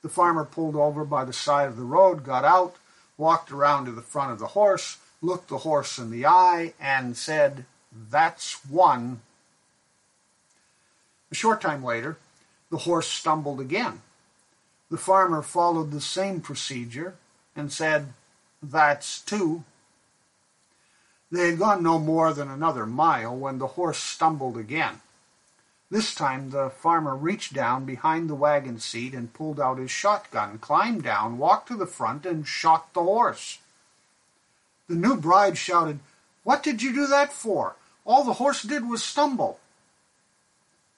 The 0.03 0.09
farmer 0.09 0.45
pulled 0.45 0.75
over 0.75 1.03
by 1.03 1.25
the 1.25 1.33
side 1.33 1.67
of 1.67 1.75
the 1.75 1.83
road, 1.83 2.23
got 2.23 2.45
out, 2.45 2.75
walked 3.17 3.51
around 3.51 3.85
to 3.85 3.91
the 3.91 4.03
front 4.03 4.31
of 4.31 4.37
the 4.37 4.49
horse, 4.49 4.97
looked 5.19 5.49
the 5.49 5.57
horse 5.57 5.97
in 5.97 6.11
the 6.11 6.27
eye, 6.27 6.73
and 6.79 7.17
said, 7.17 7.65
That's 7.91 8.63
one. 8.67 9.21
A 11.31 11.35
short 11.35 11.59
time 11.59 11.83
later, 11.83 12.19
the 12.69 12.77
horse 12.77 13.07
stumbled 13.07 13.59
again. 13.59 14.03
The 14.91 14.97
farmer 14.99 15.41
followed 15.41 15.89
the 15.89 16.01
same 16.01 16.39
procedure 16.39 17.15
and 17.55 17.71
said, 17.71 18.13
That's 18.61 19.21
two. 19.21 19.63
They 21.31 21.49
had 21.49 21.59
gone 21.59 21.81
no 21.81 21.97
more 21.97 22.33
than 22.33 22.49
another 22.49 22.85
mile 22.85 23.35
when 23.35 23.57
the 23.57 23.67
horse 23.67 23.97
stumbled 23.97 24.57
again. 24.57 25.01
This 25.89 26.15
time 26.15 26.49
the 26.49 26.69
farmer 26.69 27.15
reached 27.15 27.53
down 27.53 27.85
behind 27.85 28.29
the 28.29 28.35
wagon 28.35 28.79
seat 28.79 29.13
and 29.13 29.33
pulled 29.33 29.59
out 29.59 29.77
his 29.77 29.91
shotgun, 29.91 30.57
climbed 30.57 31.03
down, 31.03 31.37
walked 31.37 31.67
to 31.67 31.75
the 31.75 31.85
front, 31.85 32.25
and 32.25 32.47
shot 32.47 32.93
the 32.93 33.03
horse. 33.03 33.59
The 34.87 34.95
new 34.95 35.15
bride 35.15 35.57
shouted, 35.57 35.99
What 36.43 36.63
did 36.63 36.81
you 36.81 36.93
do 36.93 37.07
that 37.07 37.31
for? 37.31 37.75
All 38.05 38.23
the 38.23 38.33
horse 38.33 38.63
did 38.63 38.89
was 38.89 39.03
stumble. 39.03 39.59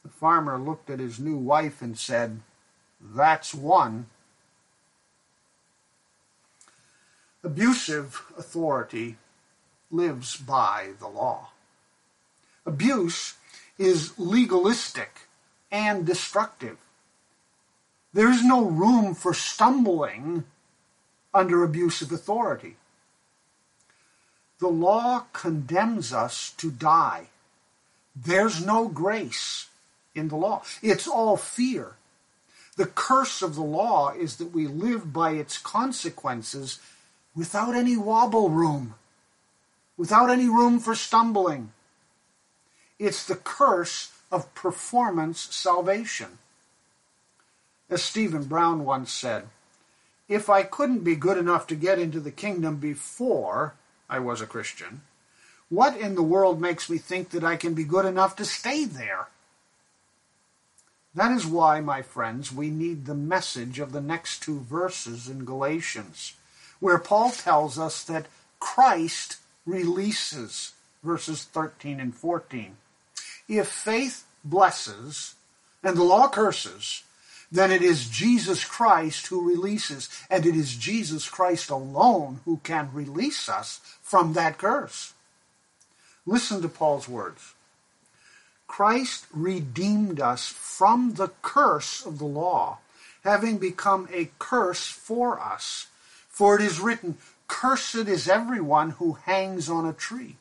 The 0.03 0.09
farmer 0.09 0.57
looked 0.57 0.89
at 0.89 0.99
his 0.99 1.19
new 1.19 1.37
wife 1.37 1.81
and 1.81 1.97
said, 1.97 2.39
That's 3.01 3.53
one. 3.53 4.07
Abusive 7.45 8.23
authority 8.39 9.17
lives 9.91 10.35
by 10.35 10.93
the 10.99 11.07
law. 11.07 11.49
Abuse 12.65 13.35
is 13.77 14.17
legalistic 14.17 15.29
and 15.71 16.07
destructive. 16.07 16.79
There 18.13 18.31
is 18.31 18.43
no 18.43 18.65
room 18.65 19.13
for 19.13 19.35
stumbling 19.35 20.45
under 21.35 21.63
abusive 21.63 22.11
authority. 22.11 22.77
The 24.57 24.69
law 24.69 25.25
condemns 25.31 26.11
us 26.11 26.49
to 26.57 26.71
die. 26.71 27.27
There's 28.15 28.65
no 28.65 28.87
grace 28.87 29.67
in 30.15 30.29
the 30.29 30.35
law. 30.35 30.63
It's 30.81 31.07
all 31.07 31.37
fear. 31.37 31.91
The 32.75 32.87
curse 32.87 33.43
of 33.43 33.53
the 33.53 33.61
law 33.61 34.13
is 34.13 34.37
that 34.37 34.51
we 34.51 34.65
live 34.65 35.13
by 35.13 35.33
its 35.33 35.59
consequences 35.59 36.79
without 37.35 37.75
any 37.75 37.97
wobble 37.97 38.49
room 38.49 38.95
without 39.97 40.29
any 40.29 40.47
room 40.47 40.79
for 40.79 40.95
stumbling. 40.95 41.71
It's 42.99 43.25
the 43.25 43.35
curse 43.35 44.11
of 44.31 44.53
performance 44.55 45.39
salvation. 45.55 46.37
As 47.89 48.01
Stephen 48.01 48.45
Brown 48.45 48.83
once 48.83 49.11
said, 49.11 49.47
if 50.27 50.49
I 50.49 50.63
couldn't 50.63 51.03
be 51.03 51.15
good 51.15 51.37
enough 51.37 51.67
to 51.67 51.75
get 51.75 51.99
into 51.99 52.19
the 52.19 52.31
kingdom 52.31 52.77
before 52.77 53.75
I 54.09 54.19
was 54.19 54.41
a 54.41 54.47
Christian, 54.47 55.01
what 55.69 55.97
in 55.97 56.15
the 56.15 56.23
world 56.23 56.59
makes 56.59 56.89
me 56.89 56.97
think 56.97 57.29
that 57.29 57.43
I 57.43 57.57
can 57.57 57.73
be 57.73 57.83
good 57.83 58.05
enough 58.05 58.35
to 58.37 58.45
stay 58.45 58.85
there? 58.85 59.27
That 61.13 61.31
is 61.31 61.45
why, 61.45 61.79
my 61.79 62.01
friends, 62.01 62.51
we 62.51 62.69
need 62.69 63.05
the 63.05 63.15
message 63.15 63.79
of 63.79 63.91
the 63.91 64.01
next 64.01 64.41
two 64.41 64.59
verses 64.59 65.29
in 65.29 65.45
Galatians, 65.45 66.33
where 66.85 66.99
Paul 66.99 67.31
tells 67.31 67.79
us 67.79 68.03
that 68.03 68.27
Christ 68.59 69.37
releases, 69.65 70.73
verses 71.03 71.43
13 71.45 71.99
and 71.99 72.13
14. 72.13 72.77
If 73.47 73.67
faith 73.67 74.23
blesses 74.43 75.33
and 75.81 75.97
the 75.97 76.03
law 76.03 76.29
curses, 76.29 77.01
then 77.51 77.71
it 77.71 77.81
is 77.81 78.07
Jesus 78.07 78.63
Christ 78.63 79.25
who 79.25 79.49
releases, 79.49 80.09
and 80.29 80.45
it 80.45 80.55
is 80.55 80.75
Jesus 80.75 81.27
Christ 81.27 81.71
alone 81.71 82.41
who 82.45 82.57
can 82.61 82.93
release 82.93 83.49
us 83.49 83.81
from 84.03 84.33
that 84.33 84.59
curse. 84.59 85.15
Listen 86.23 86.61
to 86.61 86.69
Paul's 86.69 87.09
words. 87.09 87.55
Christ 88.67 89.25
redeemed 89.33 90.21
us 90.21 90.45
from 90.45 91.15
the 91.15 91.31
curse 91.41 92.05
of 92.05 92.19
the 92.19 92.25
law, 92.25 92.77
having 93.23 93.57
become 93.57 94.07
a 94.13 94.29
curse 94.37 94.85
for 94.85 95.39
us. 95.39 95.87
For 96.35 96.57
it 96.57 96.61
is 96.61 96.81
written, 96.81 97.17
Cursed 97.47 98.09
is 98.09 98.27
everyone 98.27 98.89
who 98.89 99.13
hangs 99.13 99.69
on 99.69 99.85
a 99.85 99.93
tree. 99.93 100.35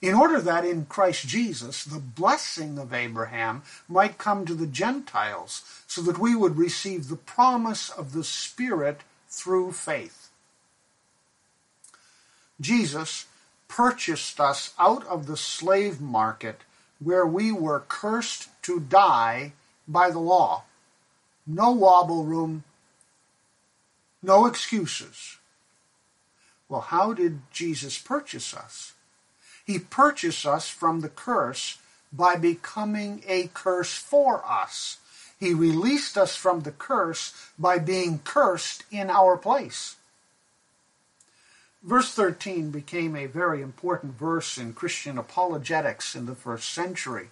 In 0.00 0.14
order 0.14 0.40
that 0.40 0.64
in 0.64 0.86
Christ 0.86 1.28
Jesus 1.28 1.84
the 1.84 1.98
blessing 1.98 2.78
of 2.78 2.94
Abraham 2.94 3.62
might 3.86 4.16
come 4.16 4.46
to 4.46 4.54
the 4.54 4.66
Gentiles, 4.66 5.62
so 5.86 6.00
that 6.00 6.16
we 6.16 6.34
would 6.34 6.56
receive 6.56 7.08
the 7.08 7.16
promise 7.16 7.90
of 7.90 8.14
the 8.14 8.24
Spirit 8.24 9.02
through 9.28 9.72
faith. 9.72 10.30
Jesus 12.58 13.26
purchased 13.68 14.40
us 14.40 14.72
out 14.78 15.06
of 15.06 15.26
the 15.26 15.36
slave 15.36 16.00
market 16.00 16.62
where 16.98 17.26
we 17.26 17.52
were 17.52 17.84
cursed 17.88 18.48
to 18.62 18.80
die 18.80 19.52
by 19.86 20.08
the 20.10 20.18
law. 20.18 20.62
No 21.46 21.72
wobble 21.72 22.24
room, 22.24 22.64
no 24.26 24.46
excuses. 24.46 25.36
Well, 26.68 26.80
how 26.80 27.12
did 27.12 27.42
Jesus 27.52 27.96
purchase 27.96 28.52
us? 28.52 28.92
He 29.64 29.78
purchased 29.78 30.44
us 30.44 30.68
from 30.68 31.00
the 31.00 31.08
curse 31.08 31.78
by 32.12 32.34
becoming 32.34 33.22
a 33.28 33.50
curse 33.54 33.94
for 33.94 34.44
us. 34.44 34.98
He 35.38 35.54
released 35.54 36.18
us 36.18 36.34
from 36.34 36.60
the 36.60 36.72
curse 36.72 37.34
by 37.56 37.78
being 37.78 38.18
cursed 38.18 38.82
in 38.90 39.10
our 39.10 39.36
place. 39.36 39.94
Verse 41.84 42.12
13 42.12 42.70
became 42.70 43.14
a 43.14 43.26
very 43.26 43.62
important 43.62 44.18
verse 44.18 44.58
in 44.58 44.72
Christian 44.72 45.18
apologetics 45.18 46.16
in 46.16 46.26
the 46.26 46.34
first 46.34 46.72
century. 46.72 47.28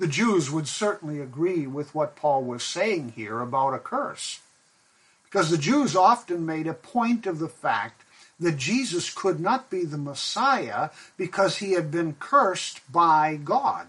The 0.00 0.08
Jews 0.08 0.50
would 0.50 0.66
certainly 0.66 1.20
agree 1.20 1.68
with 1.68 1.94
what 1.94 2.16
Paul 2.16 2.42
was 2.42 2.64
saying 2.64 3.12
here 3.14 3.40
about 3.40 3.74
a 3.74 3.78
curse, 3.78 4.40
because 5.30 5.50
the 5.50 5.58
Jews 5.58 5.94
often 5.94 6.44
made 6.44 6.66
a 6.66 6.74
point 6.74 7.24
of 7.24 7.38
the 7.38 7.48
fact 7.48 8.02
that 8.40 8.56
Jesus 8.56 9.12
could 9.14 9.38
not 9.38 9.70
be 9.70 9.84
the 9.84 9.98
Messiah 9.98 10.90
because 11.16 11.58
he 11.58 11.72
had 11.72 11.90
been 11.90 12.14
cursed 12.14 12.80
by 12.90 13.36
God. 13.36 13.86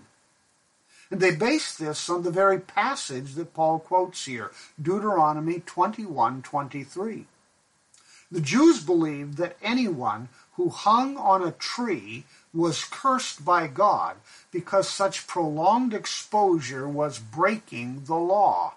And 1.09 1.19
they 1.19 1.35
base 1.35 1.75
this 1.75 2.09
on 2.09 2.23
the 2.23 2.31
very 2.31 2.59
passage 2.59 3.33
that 3.33 3.53
Paul 3.55 3.79
quotes 3.79 4.25
here, 4.25 4.51
Deuteronomy 4.81 5.61
21:23. 5.61 7.25
The 8.31 8.41
Jews 8.41 8.83
believed 8.83 9.37
that 9.37 9.57
anyone 9.61 10.29
who 10.53 10.69
hung 10.69 11.17
on 11.17 11.41
a 11.43 11.51
tree 11.51 12.25
was 12.53 12.83
cursed 12.83 13.43
by 13.43 13.67
God 13.67 14.17
because 14.51 14.87
such 14.87 15.27
prolonged 15.27 15.93
exposure 15.93 16.87
was 16.87 17.19
breaking 17.19 18.05
the 18.05 18.15
law. 18.15 18.75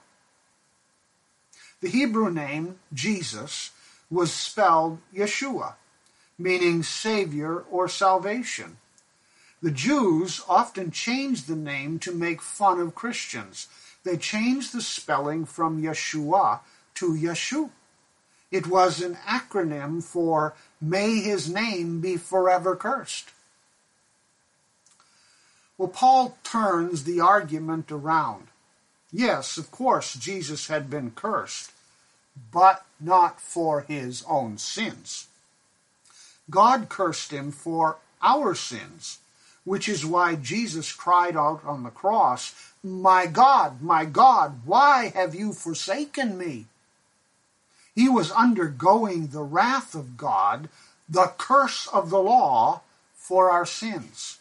The 1.85 1.91
Hebrew 1.91 2.31
name, 2.31 2.79
Jesus, 2.95 3.71
was 4.11 4.33
spelled 4.33 5.01
Yeshua, 5.15 5.75
meaning 6.39 6.83
Savior 6.83 7.59
or 7.71 7.91
salvation. 7.91 8.79
The 9.61 9.71
Jews 9.71 10.41
often 10.49 10.93
changed 10.93 11.47
the 11.47 11.55
name 11.55 11.99
to 11.99 12.11
make 12.11 12.41
fun 12.41 12.81
of 12.81 12.95
Christians. 12.95 13.69
They 14.03 14.17
changed 14.17 14.73
the 14.73 14.81
spelling 14.81 15.45
from 15.45 15.83
Yeshua 15.83 16.61
to 16.95 17.09
Yeshu. 17.13 17.69
It 18.51 18.67
was 18.67 19.03
an 19.03 19.17
acronym 19.17 20.03
for 20.03 20.55
May 20.81 21.21
his 21.21 21.51
name 21.51 22.01
be 22.01 22.17
forever 22.17 22.77
cursed. 22.77 23.29
Well, 25.77 25.89
Paul 25.89 26.39
turns 26.45 27.05
the 27.05 27.21
argument 27.21 27.93
around. 27.93 28.47
Yes, 29.13 29.59
of 29.59 29.71
course, 29.71 30.15
Jesus 30.15 30.67
had 30.67 30.91
been 30.91 31.13
cursed, 31.13 31.71
but 32.53 32.85
not 33.01 33.41
for 33.41 33.83
his 33.83 34.25
own 34.29 34.59
sins. 34.59 35.29
God 36.51 36.89
cursed 36.89 37.31
him 37.31 37.53
for 37.53 37.99
our 38.23 38.55
sins, 38.55 39.19
which 39.65 39.89
is 39.89 40.05
why 40.05 40.35
Jesus 40.35 40.93
cried 40.93 41.37
out 41.37 41.65
on 41.65 41.83
the 41.83 41.91
cross, 41.91 42.55
My 42.83 43.27
God, 43.27 43.81
my 43.83 44.05
God, 44.05 44.61
why 44.65 45.13
have 45.15 45.35
you 45.35 45.53
forsaken 45.53 46.37
me? 46.37 46.67
He 47.95 48.09
was 48.09 48.33
undergoing 48.33 49.29
the 49.29 49.43
wrath 49.43 49.95
of 49.95 50.17
God, 50.17 50.69
the 51.09 51.33
curse 51.39 51.87
of 51.87 52.11
the 52.11 52.19
law 52.19 52.83
for 53.15 53.51
our 53.51 53.67
sins. 53.67 54.39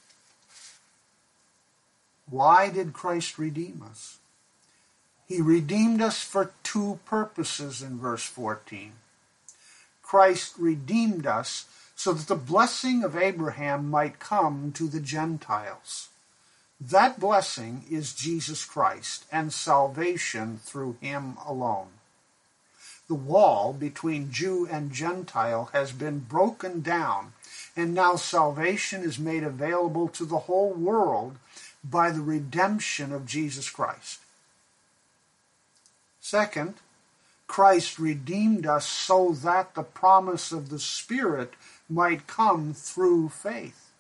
Why 2.30 2.70
did 2.70 2.94
Christ 2.94 3.38
redeem 3.38 3.84
us? 3.90 4.18
He 5.28 5.42
redeemed 5.42 6.02
us 6.02 6.22
for 6.22 6.52
two 6.64 7.00
purposes 7.06 7.82
in 7.82 7.98
verse 7.98 8.26
14. 8.26 8.94
Christ 10.02 10.56
redeemed 10.58 11.26
us 11.26 11.66
so 11.96 12.14
that 12.14 12.28
the 12.28 12.36
blessing 12.36 13.04
of 13.04 13.16
Abraham 13.16 13.90
might 13.90 14.20
come 14.20 14.72
to 14.74 14.88
the 14.88 15.00
Gentiles. 15.00 16.10
That 16.80 17.20
blessing 17.20 17.86
is 17.90 18.14
Jesus 18.14 18.66
Christ 18.66 19.26
and 19.32 19.54
salvation 19.54 20.60
through 20.62 20.98
him 21.00 21.38
alone. 21.46 21.88
The 23.08 23.16
wall 23.16 23.74
between 23.74 24.32
Jew 24.32 24.68
and 24.70 24.92
Gentile 24.92 25.70
has 25.72 25.92
been 25.92 26.20
broken 26.20 26.82
down, 26.82 27.34
and 27.76 27.94
now 27.94 28.16
salvation 28.18 29.04
is 29.04 29.20
made 29.20 29.44
available 29.44 30.08
to 30.10 30.26
the 30.26 30.40
whole 30.40 30.74
world 30.74 31.38
by 31.84 32.12
the 32.12 32.22
redemption 32.22 33.14
of 33.14 33.26
Jesus 33.26 33.70
Christ. 33.70 34.23
Second, 36.24 36.76
Christ 37.48 38.00
redeemed 38.00 38.66
us 38.66 38.88
so 38.88 39.34
that 39.44 39.76
the 39.76 39.84
promise 39.84 40.54
of 40.54 40.70
the 40.70 40.80
Spirit 40.80 41.54
might 41.90 42.28
come 42.28 42.74
through 42.74 43.28
faith. 43.28 43.92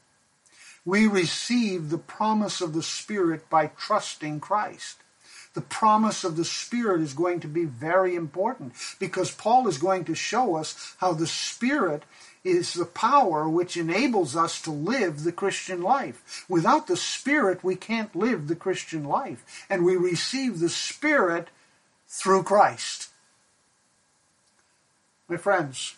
We 0.85 1.05
receive 1.05 1.89
the 1.89 1.97
promise 1.97 2.61
of 2.61 2.71
the 2.71 2.81
Spirit 2.81 3.49
by 3.49 3.67
trusting 3.67 4.39
Christ. 4.39 4.99
The 5.53 5.59
promise 5.59 6.23
of 6.23 6.37
the 6.37 6.45
Spirit 6.45 7.01
is 7.01 7.13
going 7.13 7.41
to 7.41 7.49
be 7.49 7.65
very 7.65 8.15
important 8.15 8.71
because 8.99 9.29
Paul 9.29 9.67
is 9.67 9.77
going 9.77 10.05
to 10.05 10.15
show 10.15 10.55
us 10.55 10.95
how 10.99 11.11
the 11.11 11.27
Spirit 11.27 12.03
is 12.45 12.73
the 12.73 12.85
power 12.85 13.49
which 13.49 13.75
enables 13.75 14.33
us 14.33 14.61
to 14.61 14.71
live 14.71 15.23
the 15.23 15.33
Christian 15.33 15.81
life. 15.81 16.45
Without 16.47 16.87
the 16.87 16.97
Spirit, 16.97 17.65
we 17.65 17.75
can't 17.75 18.15
live 18.15 18.47
the 18.47 18.55
Christian 18.55 19.03
life. 19.03 19.65
And 19.69 19.83
we 19.83 19.97
receive 19.97 20.59
the 20.59 20.69
Spirit 20.69 21.49
through 22.13 22.43
Christ. 22.43 23.09
My 25.27 25.35
friends, 25.35 25.95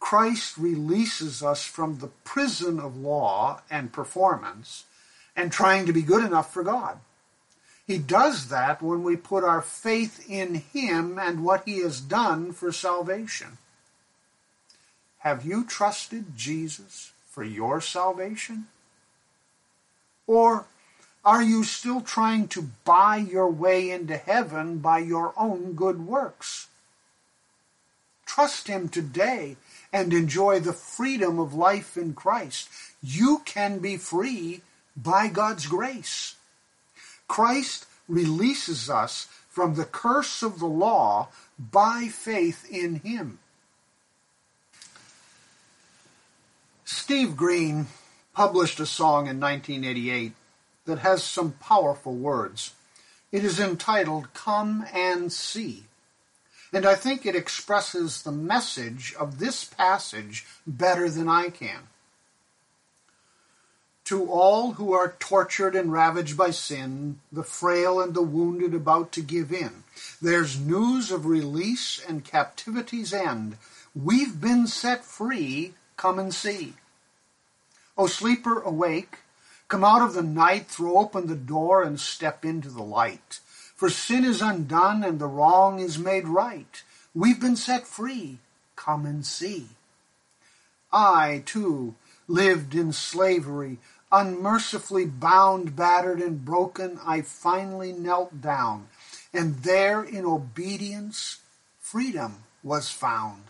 Christ 0.00 0.58
releases 0.58 1.40
us 1.40 1.64
from 1.64 1.98
the 1.98 2.08
prison 2.24 2.80
of 2.80 2.96
law 2.96 3.60
and 3.70 3.92
performance 3.92 4.86
and 5.36 5.52
trying 5.52 5.86
to 5.86 5.92
be 5.92 6.02
good 6.02 6.24
enough 6.24 6.52
for 6.52 6.64
God. 6.64 6.98
He 7.86 7.98
does 7.98 8.48
that 8.48 8.82
when 8.82 9.04
we 9.04 9.14
put 9.14 9.44
our 9.44 9.62
faith 9.62 10.28
in 10.28 10.56
Him 10.72 11.16
and 11.20 11.44
what 11.44 11.62
He 11.64 11.78
has 11.78 12.00
done 12.00 12.52
for 12.52 12.72
salvation. 12.72 13.58
Have 15.18 15.44
you 15.44 15.64
trusted 15.64 16.36
Jesus 16.36 17.12
for 17.30 17.44
your 17.44 17.80
salvation? 17.80 18.66
Or 20.26 20.66
are 21.24 21.42
you 21.42 21.64
still 21.64 22.02
trying 22.02 22.48
to 22.48 22.68
buy 22.84 23.16
your 23.16 23.48
way 23.48 23.90
into 23.90 24.16
heaven 24.16 24.78
by 24.78 24.98
your 24.98 25.32
own 25.36 25.72
good 25.72 26.06
works? 26.06 26.68
Trust 28.26 28.68
Him 28.68 28.88
today 28.88 29.56
and 29.92 30.12
enjoy 30.12 30.60
the 30.60 30.72
freedom 30.72 31.38
of 31.38 31.54
life 31.54 31.96
in 31.96 32.14
Christ. 32.14 32.68
You 33.02 33.42
can 33.44 33.78
be 33.78 33.96
free 33.96 34.60
by 34.96 35.28
God's 35.28 35.66
grace. 35.66 36.36
Christ 37.26 37.86
releases 38.08 38.90
us 38.90 39.28
from 39.48 39.76
the 39.76 39.84
curse 39.84 40.42
of 40.42 40.58
the 40.58 40.66
law 40.66 41.28
by 41.58 42.08
faith 42.10 42.68
in 42.70 42.96
Him. 42.96 43.38
Steve 46.84 47.36
Green 47.36 47.86
published 48.34 48.80
a 48.80 48.86
song 48.86 49.26
in 49.26 49.40
1988 49.40 50.32
that 50.86 50.98
has 51.00 51.22
some 51.22 51.52
powerful 51.52 52.14
words. 52.14 52.74
It 53.32 53.44
is 53.44 53.58
entitled 53.58 54.32
Come 54.34 54.86
and 54.92 55.32
See. 55.32 55.84
And 56.72 56.84
I 56.84 56.96
think 56.96 57.24
it 57.24 57.36
expresses 57.36 58.22
the 58.22 58.32
message 58.32 59.14
of 59.18 59.38
this 59.38 59.64
passage 59.64 60.44
better 60.66 61.08
than 61.08 61.28
I 61.28 61.50
can. 61.50 61.88
To 64.06 64.30
all 64.30 64.72
who 64.72 64.92
are 64.92 65.14
tortured 65.18 65.74
and 65.74 65.92
ravaged 65.92 66.36
by 66.36 66.50
sin, 66.50 67.20
the 67.32 67.44
frail 67.44 68.00
and 68.00 68.12
the 68.12 68.22
wounded 68.22 68.74
about 68.74 69.12
to 69.12 69.22
give 69.22 69.52
in, 69.52 69.84
there's 70.20 70.60
news 70.60 71.10
of 71.10 71.26
release 71.26 72.04
and 72.06 72.24
captivity's 72.24 73.14
end. 73.14 73.56
We've 73.94 74.38
been 74.38 74.66
set 74.66 75.04
free, 75.04 75.74
come 75.96 76.18
and 76.18 76.34
see. 76.34 76.74
O 77.96 78.06
sleeper, 78.06 78.60
awake. 78.60 79.18
Come 79.68 79.84
out 79.84 80.02
of 80.02 80.14
the 80.14 80.22
night, 80.22 80.66
throw 80.66 80.98
open 80.98 81.26
the 81.26 81.34
door, 81.34 81.82
and 81.82 81.98
step 81.98 82.44
into 82.44 82.68
the 82.68 82.82
light. 82.82 83.40
For 83.74 83.88
sin 83.88 84.24
is 84.24 84.42
undone, 84.42 85.02
and 85.02 85.18
the 85.18 85.26
wrong 85.26 85.80
is 85.80 85.98
made 85.98 86.28
right. 86.28 86.82
We've 87.14 87.40
been 87.40 87.56
set 87.56 87.86
free. 87.86 88.38
Come 88.76 89.06
and 89.06 89.24
see. 89.24 89.68
I, 90.92 91.42
too, 91.44 91.94
lived 92.28 92.74
in 92.74 92.92
slavery, 92.92 93.78
unmercifully 94.12 95.06
bound, 95.06 95.74
battered, 95.74 96.20
and 96.20 96.44
broken. 96.44 97.00
I 97.04 97.22
finally 97.22 97.92
knelt 97.92 98.40
down, 98.40 98.88
and 99.32 99.62
there 99.62 100.02
in 100.02 100.24
obedience, 100.24 101.38
freedom 101.80 102.44
was 102.62 102.90
found. 102.90 103.44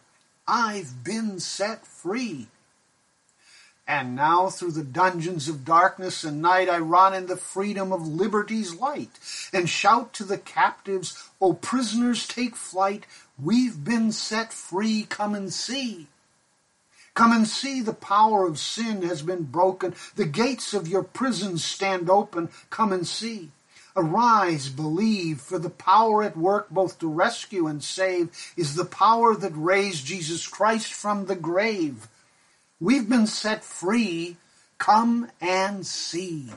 I've 0.46 1.04
been 1.04 1.40
set 1.40 1.86
free. 1.86 2.48
And 3.86 4.16
now 4.16 4.48
through 4.48 4.72
the 4.72 4.82
dungeons 4.82 5.48
of 5.48 5.64
darkness 5.64 6.24
and 6.24 6.40
night 6.40 6.70
I 6.70 6.78
run 6.78 7.12
in 7.12 7.26
the 7.26 7.36
freedom 7.36 7.92
of 7.92 8.06
liberty's 8.06 8.74
light 8.74 9.10
and 9.52 9.68
shout 9.68 10.14
to 10.14 10.24
the 10.24 10.38
captives, 10.38 11.28
O 11.40 11.52
prisoners, 11.52 12.26
take 12.26 12.56
flight. 12.56 13.04
We've 13.38 13.84
been 13.84 14.10
set 14.10 14.54
free. 14.54 15.04
Come 15.08 15.34
and 15.34 15.52
see. 15.52 16.06
Come 17.12 17.32
and 17.32 17.46
see 17.46 17.80
the 17.80 17.92
power 17.92 18.46
of 18.46 18.58
sin 18.58 19.02
has 19.02 19.20
been 19.20 19.44
broken. 19.44 19.94
The 20.16 20.24
gates 20.24 20.72
of 20.72 20.88
your 20.88 21.04
prisons 21.04 21.62
stand 21.62 22.08
open. 22.08 22.48
Come 22.70 22.92
and 22.92 23.06
see. 23.06 23.50
Arise, 23.96 24.70
believe, 24.70 25.40
for 25.40 25.58
the 25.58 25.70
power 25.70 26.24
at 26.24 26.36
work 26.36 26.70
both 26.70 26.98
to 26.98 27.08
rescue 27.08 27.68
and 27.68 27.84
save 27.84 28.30
is 28.56 28.74
the 28.74 28.84
power 28.84 29.36
that 29.36 29.52
raised 29.54 30.06
Jesus 30.06 30.48
Christ 30.48 30.92
from 30.92 31.26
the 31.26 31.36
grave. 31.36 32.08
We've 32.84 33.08
been 33.08 33.26
set 33.26 33.64
free. 33.64 34.36
Come 34.76 35.30
and 35.40 35.86
see. 35.86 36.50